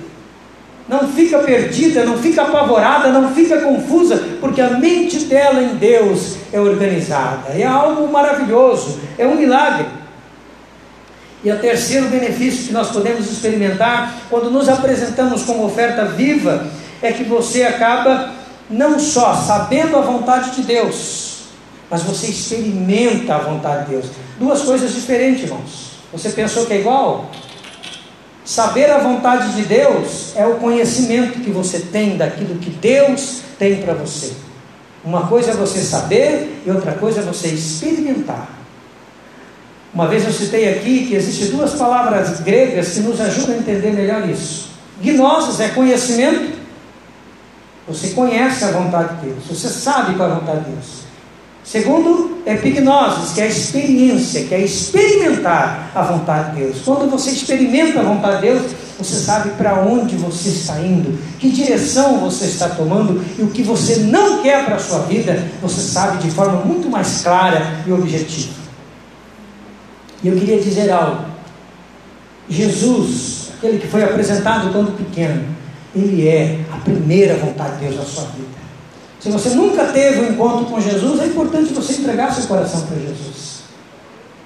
não 0.91 1.07
fica 1.07 1.39
perdida, 1.39 2.05
não 2.05 2.19
fica 2.19 2.43
apavorada, 2.43 3.13
não 3.13 3.33
fica 3.33 3.61
confusa, 3.61 4.21
porque 4.41 4.61
a 4.61 4.71
mente 4.71 5.21
dela 5.21 5.63
em 5.63 5.77
Deus 5.77 6.35
é 6.53 6.59
organizada. 6.59 7.53
É 7.53 7.65
algo 7.65 8.11
maravilhoso, 8.11 8.99
é 9.17 9.25
um 9.25 9.37
milagre. 9.37 9.87
E 11.45 11.51
o 11.53 11.59
terceiro 11.61 12.09
benefício 12.09 12.67
que 12.67 12.73
nós 12.73 12.91
podemos 12.91 13.31
experimentar 13.31 14.15
quando 14.29 14.51
nos 14.51 14.69
apresentamos 14.69 15.45
como 15.45 15.65
oferta 15.65 16.07
viva 16.07 16.67
é 17.01 17.13
que 17.13 17.23
você 17.23 17.63
acaba 17.63 18.33
não 18.69 18.99
só 18.99 19.33
sabendo 19.35 19.97
a 19.97 20.01
vontade 20.01 20.57
de 20.57 20.63
Deus, 20.63 21.45
mas 21.89 22.03
você 22.03 22.27
experimenta 22.27 23.37
a 23.37 23.39
vontade 23.39 23.85
de 23.85 23.93
Deus. 23.93 24.07
Duas 24.41 24.63
coisas 24.63 24.93
diferentes, 24.93 25.45
irmãos. 25.45 25.93
Você 26.13 26.31
pensou 26.31 26.67
que 26.67 26.73
é 26.73 26.81
igual? 26.81 27.31
Saber 28.51 28.91
a 28.91 28.99
vontade 28.99 29.55
de 29.55 29.63
Deus 29.63 30.33
é 30.35 30.45
o 30.45 30.57
conhecimento 30.57 31.39
que 31.39 31.53
você 31.53 31.79
tem 31.79 32.17
daquilo 32.17 32.57
que 32.57 32.69
Deus 32.69 33.43
tem 33.57 33.81
para 33.81 33.95
você. 33.95 34.33
Uma 35.05 35.29
coisa 35.29 35.53
é 35.53 35.55
você 35.55 35.79
saber 35.79 36.61
e 36.67 36.69
outra 36.69 36.91
coisa 36.95 37.21
é 37.21 37.23
você 37.23 37.47
experimentar. 37.47 38.49
Uma 39.95 40.09
vez 40.09 40.25
eu 40.25 40.33
citei 40.33 40.69
aqui 40.69 41.07
que 41.07 41.15
existem 41.15 41.57
duas 41.57 41.75
palavras 41.75 42.41
gregas 42.41 42.89
que 42.89 42.99
nos 42.99 43.21
ajudam 43.21 43.55
a 43.55 43.59
entender 43.59 43.93
melhor 43.93 44.29
isso. 44.29 44.71
Gnosis 45.01 45.61
é 45.61 45.69
conhecimento. 45.69 46.59
Você 47.87 48.09
conhece 48.09 48.65
a 48.65 48.73
vontade 48.73 49.15
de 49.19 49.27
Deus, 49.27 49.45
você 49.49 49.69
sabe 49.69 50.17
qual 50.17 50.29
é 50.29 50.33
a 50.33 50.35
vontade 50.35 50.65
de 50.65 50.71
Deus. 50.73 51.10
Segundo, 51.71 52.43
epignosis, 52.45 53.33
que 53.33 53.41
é 53.41 53.45
a 53.45 53.47
experiência, 53.47 54.43
que 54.43 54.53
é 54.53 54.61
experimentar 54.61 55.93
a 55.95 56.03
vontade 56.03 56.57
de 56.57 56.65
Deus. 56.65 56.79
Quando 56.85 57.09
você 57.09 57.31
experimenta 57.31 58.01
a 58.01 58.03
vontade 58.03 58.41
de 58.41 58.49
Deus, 58.49 58.73
você 58.99 59.15
sabe 59.15 59.51
para 59.51 59.81
onde 59.85 60.17
você 60.17 60.49
está 60.49 60.81
indo, 60.81 61.17
que 61.39 61.49
direção 61.49 62.19
você 62.19 62.47
está 62.47 62.71
tomando 62.71 63.25
e 63.39 63.43
o 63.43 63.51
que 63.51 63.63
você 63.63 63.99
não 63.99 64.43
quer 64.43 64.65
para 64.65 64.75
a 64.75 64.79
sua 64.81 65.03
vida, 65.03 65.47
você 65.63 65.81
sabe 65.81 66.19
de 66.19 66.33
forma 66.33 66.65
muito 66.65 66.91
mais 66.91 67.23
clara 67.23 67.85
e 67.87 67.93
objetiva. 67.93 68.53
E 70.25 70.29
eu 70.29 70.37
queria 70.37 70.59
dizer 70.59 70.91
algo. 70.91 71.25
Jesus, 72.49 73.53
aquele 73.57 73.79
que 73.79 73.87
foi 73.87 74.03
apresentado 74.03 74.73
quando 74.73 74.97
pequeno, 74.97 75.45
ele 75.95 76.27
é 76.27 76.59
a 76.73 76.79
primeira 76.79 77.37
vontade 77.37 77.77
de 77.77 77.85
Deus 77.85 77.97
na 77.97 78.05
sua 78.05 78.25
vida. 78.25 78.60
Se 79.21 79.29
você 79.29 79.51
nunca 79.51 79.85
teve 79.85 80.21
um 80.21 80.33
encontro 80.33 80.65
com 80.65 80.81
Jesus, 80.81 81.21
é 81.21 81.27
importante 81.27 81.75
você 81.75 81.93
entregar 81.93 82.35
seu 82.35 82.45
coração 82.45 82.81
para 82.87 82.97
Jesus. 82.97 83.61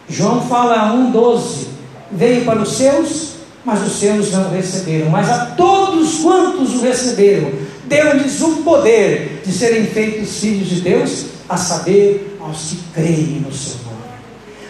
João 0.08 0.42
fala 0.42 0.92
1,12: 0.96 1.68
Veio 2.10 2.44
para 2.44 2.60
os 2.60 2.76
seus, 2.76 3.34
mas 3.64 3.86
os 3.86 4.00
seus 4.00 4.32
não 4.32 4.48
o 4.48 4.50
receberam. 4.50 5.10
Mas 5.10 5.30
a 5.30 5.46
todos 5.46 6.18
quantos 6.18 6.74
o 6.74 6.82
receberam, 6.82 7.52
deu-lhes 7.84 8.40
o 8.40 8.62
poder 8.62 9.42
de 9.44 9.52
serem 9.52 9.86
feitos 9.86 10.40
filhos 10.40 10.68
de 10.68 10.80
Deus, 10.80 11.26
a 11.48 11.56
saber, 11.56 12.36
aos 12.40 12.70
que 12.70 12.78
creem 12.92 13.44
no 13.46 13.52
seu 13.52 13.76
nome. 13.84 13.94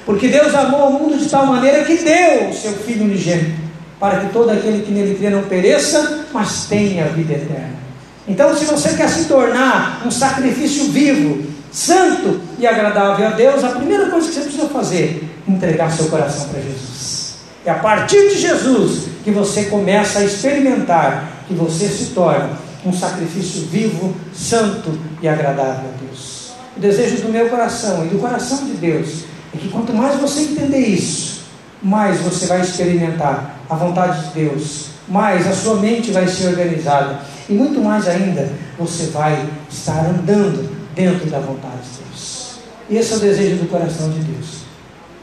Porque 0.05 0.29
Deus 0.29 0.55
amou 0.55 0.91
o 0.91 0.93
mundo 0.93 1.19
de 1.19 1.31
tal 1.31 1.47
maneira 1.47 1.83
que 1.83 1.97
deu 1.97 2.51
o 2.51 2.55
seu 2.55 2.73
Filho 2.73 3.05
unigênito, 3.05 3.59
para 3.99 4.21
que 4.21 4.33
todo 4.35 4.51
aquele 4.51 4.85
que 4.85 4.93
nele 4.93 5.15
crê 5.15 5.31
não 5.31 5.45
pereça, 5.45 6.27
mas 6.31 6.67
tenha 6.67 7.07
a 7.07 7.09
vida 7.09 7.33
eterna. 7.33 7.84
Então, 8.27 8.57
se 8.57 8.65
você 8.65 8.95
quer 8.95 9.09
se 9.09 9.27
tornar 9.27 10.03
um 10.05 10.11
sacrifício 10.11 10.85
vivo, 10.85 11.45
santo 11.71 12.41
e 12.59 12.67
agradável 12.67 13.27
a 13.27 13.31
Deus, 13.31 13.63
a 13.63 13.71
primeira 13.71 14.09
coisa 14.09 14.29
que 14.29 14.35
você 14.35 14.41
precisa 14.41 14.69
fazer 14.69 15.29
é 15.47 15.51
entregar 15.51 15.91
seu 15.91 16.07
coração 16.07 16.49
para 16.49 16.61
Jesus. 16.63 17.35
É 17.67 17.71
a 17.71 17.75
partir 17.75 18.31
de 18.31 18.39
Jesus 18.39 19.09
que 19.23 19.31
você 19.31 19.65
começa 19.65 20.21
a 20.21 20.25
experimentar 20.25 21.45
que 21.47 21.55
você 21.55 21.89
se 21.89 22.07
torna 22.07 22.51
um 22.85 22.93
sacrifício 22.93 23.63
vivo, 23.63 24.15
santo 24.35 24.99
e 25.21 25.29
agradável 25.29 25.91
a 25.91 26.05
Deus. 26.07 26.53
O 26.77 26.81
desejo 26.81 27.23
do 27.23 27.29
meu 27.29 27.49
coração 27.49 28.05
e 28.05 28.09
do 28.09 28.19
coração 28.19 28.65
de 28.65 28.73
Deus 28.73 29.25
é 29.55 29.59
que 29.59 29.69
quanto 29.69 29.93
mais 29.93 30.21
você 30.21 30.41
entender 30.41 30.79
isso, 30.79 31.43
mais 31.83 32.21
você 32.21 32.47
vai 32.47 32.61
experimentar 32.61 33.61
a 33.69 33.75
vontade 33.75 34.29
de 34.29 34.35
Deus, 34.35 34.87
mais 35.09 35.47
a 35.47 35.53
sua 35.53 35.77
mente 35.77 36.11
vai 36.11 36.27
ser 36.27 36.49
organizada 36.49 37.21
e 37.49 37.53
muito 37.53 37.81
mais 37.81 38.09
ainda 38.09 38.51
você 38.79 39.07
vai 39.07 39.49
estar 39.71 40.07
andando 40.07 40.71
dentro 40.95 41.29
da 41.29 41.41
vontade 41.41 41.83
de 41.83 42.05
Deus. 42.09 42.55
Esse 42.91 43.13
é 43.13 43.17
o 43.17 43.21
desejo 43.21 43.57
do 43.57 43.69
coração 43.69 44.11
de 44.11 44.21
Deus. 44.21 44.65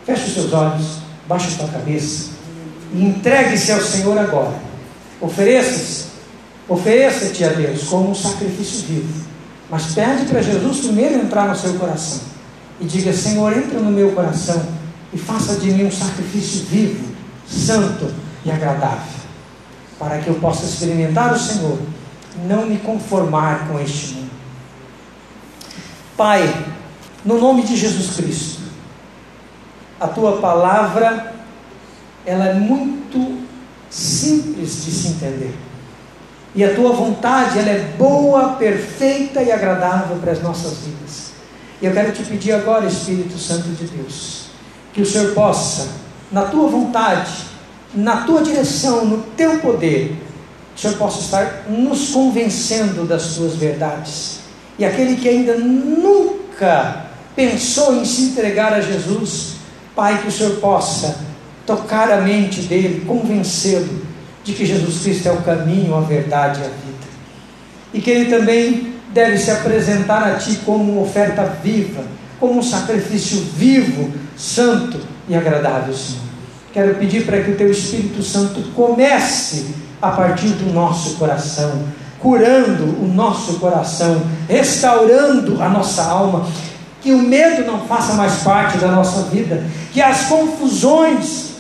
Feche 0.06 0.28
os 0.28 0.34
seus 0.34 0.54
olhos, 0.54 0.98
baixe 1.28 1.48
a 1.48 1.58
sua 1.58 1.68
cabeça 1.68 2.32
e 2.94 3.04
entregue-se 3.04 3.72
ao 3.72 3.82
Senhor 3.82 4.18
agora. 4.18 4.60
Ofereça-se, 5.20 6.08
ofereça-te 6.68 7.44
a 7.44 7.50
Deus 7.50 7.84
como 7.84 8.12
um 8.12 8.16
sacrifício 8.16 8.88
vivo. 8.88 9.32
Mas 9.70 9.94
pede 9.94 10.26
para 10.26 10.42
Jesus 10.42 10.80
primeiro 10.80 11.16
entrar 11.16 11.48
no 11.48 11.56
seu 11.56 11.74
coração 11.76 12.20
e 12.80 12.86
diga: 12.86 13.14
Senhor, 13.14 13.56
entra 13.56 13.80
no 13.80 13.92
meu 13.92 14.12
coração 14.12 14.62
e 15.14 15.18
faça 15.18 15.56
de 15.56 15.72
mim 15.72 15.86
um 15.86 15.92
sacrifício 15.92 16.66
vivo, 16.66 17.14
santo 17.48 18.12
e 18.44 18.52
agradável, 18.52 19.22
para 20.00 20.18
que 20.18 20.28
eu 20.28 20.36
possa 20.36 20.66
experimentar 20.66 21.34
o 21.34 21.40
Senhor, 21.40 21.78
não 22.46 22.66
me 22.66 22.78
conformar 22.78 23.68
com 23.68 23.80
este 23.80 24.16
mundo. 24.16 24.32
Pai, 26.16 26.66
no 27.26 27.40
nome 27.40 27.64
de 27.64 27.76
Jesus 27.76 28.16
Cristo, 28.16 28.62
a 30.00 30.08
tua 30.08 30.38
palavra 30.38 31.34
ela 32.26 32.48
é 32.48 32.54
muito 32.54 33.42
simples 33.90 34.86
de 34.86 34.92
se 34.92 35.08
entender. 35.10 35.54
E 36.54 36.64
a 36.64 36.76
tua 36.76 36.92
vontade 36.92 37.60
ela 37.60 37.70
é 37.70 37.94
boa, 37.98 38.54
perfeita 38.54 39.42
e 39.42 39.52
agradável 39.52 40.18
para 40.18 40.32
as 40.32 40.42
nossas 40.42 40.80
vidas. 40.80 41.32
E 41.82 41.86
eu 41.86 41.94
quero 41.94 42.12
te 42.12 42.24
pedir 42.24 42.52
agora, 42.52 42.86
Espírito 42.86 43.38
Santo 43.38 43.70
de 43.70 43.86
Deus, 43.86 44.48
que 44.94 45.02
o 45.02 45.06
Senhor 45.06 45.34
possa, 45.34 45.88
na 46.32 46.44
tua 46.44 46.68
vontade, 46.68 47.46
na 47.94 48.18
tua 48.18 48.42
direção, 48.42 49.06
no 49.06 49.24
teu 49.36 49.60
poder, 49.60 50.16
o 50.76 50.80
Senhor 50.80 50.98
possa 50.98 51.20
estar 51.20 51.66
nos 51.70 52.10
convencendo 52.10 53.06
das 53.06 53.36
tuas 53.36 53.56
verdades. 53.56 54.40
E 54.78 54.86
aquele 54.86 55.16
que 55.16 55.28
ainda 55.28 55.58
nunca 55.58 57.06
pensou 57.36 57.96
em 57.96 58.06
se 58.06 58.24
entregar 58.24 58.74
a 58.74 58.82
Jesus, 58.82 59.56
Pai, 59.96 60.22
que 60.22 60.28
o 60.28 60.32
Senhor 60.32 60.56
possa 60.58 61.20
tocar 61.66 62.12
a 62.12 62.22
mente 62.22 62.62
dele, 62.62 63.06
convencê-lo 63.06 64.02
de 64.44 64.54
que 64.54 64.66
Jesus 64.66 65.04
Cristo 65.04 65.28
é 65.28 65.32
o 65.32 65.42
caminho, 65.42 65.96
a 65.96 66.02
verdade 66.02 66.60
e 66.60 66.64
a 66.64 66.68
vida. 66.68 67.12
E 67.94 68.02
que 68.02 68.10
ele 68.10 68.30
também 68.30 68.94
deve 69.14 69.38
se 69.38 69.52
apresentar 69.52 70.24
a 70.24 70.36
ti 70.36 70.60
como 70.66 70.94
uma 70.94 71.02
oferta 71.02 71.44
viva, 71.64 72.04
como 72.40 72.60
um 72.60 72.64
sacrifício 72.64 73.40
vivo, 73.56 74.12
santo 74.36 75.00
e 75.28 75.36
agradável, 75.36 75.94
Senhor. 75.94 76.22
Quero 76.74 76.96
pedir 76.96 77.26
para 77.26 77.42
que 77.44 77.52
o 77.52 77.56
teu 77.56 77.70
Espírito 77.70 78.24
Santo 78.24 78.62
comece 78.74 79.76
a 80.02 80.10
partir 80.10 80.50
do 80.50 80.74
nosso 80.74 81.16
coração, 81.16 81.84
curando 82.20 82.84
o 83.04 83.08
nosso 83.14 83.60
coração, 83.60 84.22
restaurando 84.48 85.62
a 85.62 85.70
nossa 85.70 86.04
alma, 86.04 86.48
que 87.02 87.12
o 87.12 87.18
medo 87.18 87.66
não 87.66 87.82
faça 87.88 88.14
mais 88.14 88.36
parte 88.44 88.78
da 88.78 88.90
nossa 88.90 89.24
vida, 89.24 89.64
que 89.92 90.02
as 90.02 90.26
confusões 90.26 91.52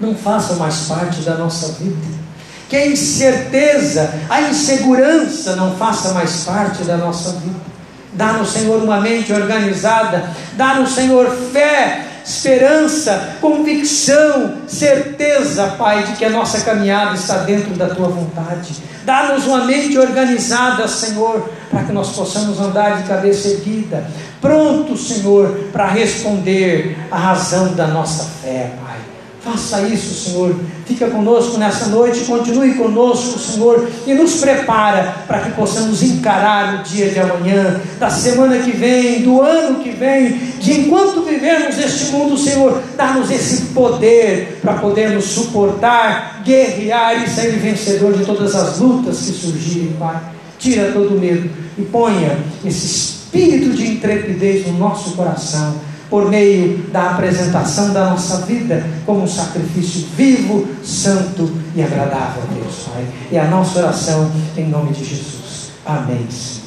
não 0.00 0.14
façam 0.14 0.56
mais 0.56 0.86
parte 0.86 1.20
da 1.20 1.34
nossa 1.34 1.72
vida, 1.72 2.20
que 2.68 2.76
a 2.76 2.86
incerteza, 2.86 4.14
a 4.28 4.42
insegurança 4.42 5.56
não 5.56 5.74
faça 5.76 6.14
mais 6.14 6.44
parte 6.44 6.84
da 6.84 6.96
nossa 6.96 7.32
vida. 7.32 7.70
Dá 8.12 8.32
no 8.34 8.46
Senhor 8.46 8.82
uma 8.82 9.00
mente 9.00 9.32
organizada, 9.32 10.30
dá 10.54 10.74
no 10.74 10.86
Senhor 10.86 11.30
fé, 11.52 12.06
esperança, 12.30 13.36
convicção, 13.40 14.58
certeza, 14.68 15.74
Pai, 15.76 16.04
de 16.04 16.12
que 16.12 16.24
a 16.24 16.30
nossa 16.30 16.60
caminhada 16.60 17.16
está 17.16 17.38
dentro 17.38 17.74
da 17.74 17.88
tua 17.88 18.08
vontade. 18.08 18.76
Dá-nos 19.04 19.46
uma 19.46 19.64
mente 19.64 19.98
organizada, 19.98 20.86
Senhor, 20.86 21.50
para 21.68 21.82
que 21.82 21.92
nós 21.92 22.10
possamos 22.10 22.60
andar 22.60 23.02
de 23.02 23.08
cabeça 23.08 23.48
erguida, 23.48 24.06
pronto, 24.40 24.96
Senhor, 24.96 25.68
para 25.72 25.88
responder 25.88 26.96
à 27.10 27.18
razão 27.18 27.74
da 27.74 27.88
nossa 27.88 28.24
fé, 28.40 28.70
Pai. 28.80 28.89
Faça 29.42 29.80
isso, 29.82 30.30
Senhor. 30.30 30.54
Fica 30.84 31.08
conosco 31.08 31.56
nessa 31.56 31.86
noite, 31.86 32.24
continue 32.24 32.74
conosco, 32.74 33.38
Senhor, 33.38 33.88
e 34.06 34.12
nos 34.12 34.34
prepara 34.34 35.24
para 35.26 35.40
que 35.40 35.52
possamos 35.52 36.02
encarar 36.02 36.80
o 36.80 36.82
dia 36.82 37.08
de 37.08 37.18
amanhã, 37.18 37.80
da 37.98 38.10
semana 38.10 38.58
que 38.58 38.70
vem, 38.70 39.22
do 39.22 39.40
ano 39.40 39.80
que 39.80 39.90
vem, 39.90 40.36
de 40.58 40.80
enquanto 40.80 41.22
vivemos 41.22 41.78
este 41.78 42.12
mundo, 42.12 42.36
Senhor, 42.36 42.82
dá-nos 42.96 43.30
esse 43.30 43.66
poder 43.66 44.58
para 44.60 44.74
podermos 44.74 45.24
suportar, 45.24 46.42
guerrear 46.44 47.24
e 47.24 47.30
sair 47.30 47.52
vencedor 47.52 48.12
de 48.12 48.26
todas 48.26 48.54
as 48.54 48.78
lutas 48.78 49.20
que 49.20 49.32
surgirem, 49.32 49.96
Pai. 49.98 50.20
Tira 50.58 50.92
todo 50.92 51.16
o 51.16 51.18
medo 51.18 51.48
e 51.78 51.82
ponha 51.82 52.38
esse 52.62 52.84
espírito 52.84 53.70
de 53.70 53.92
intrepidez 53.92 54.66
no 54.66 54.76
nosso 54.76 55.12
coração 55.12 55.89
por 56.10 56.28
meio 56.28 56.78
da 56.90 57.12
apresentação 57.12 57.92
da 57.92 58.10
nossa 58.10 58.38
vida 58.44 58.84
como 59.06 59.22
um 59.22 59.28
sacrifício 59.28 60.08
vivo, 60.16 60.66
santo 60.82 61.50
e 61.74 61.82
agradável 61.82 62.42
a 62.42 62.54
Deus, 62.54 62.88
Pai. 62.92 63.06
É 63.32 63.38
a 63.38 63.46
nossa 63.46 63.78
oração 63.78 64.30
em 64.56 64.68
nome 64.68 64.92
de 64.92 65.04
Jesus. 65.04 65.70
Amém. 65.86 66.59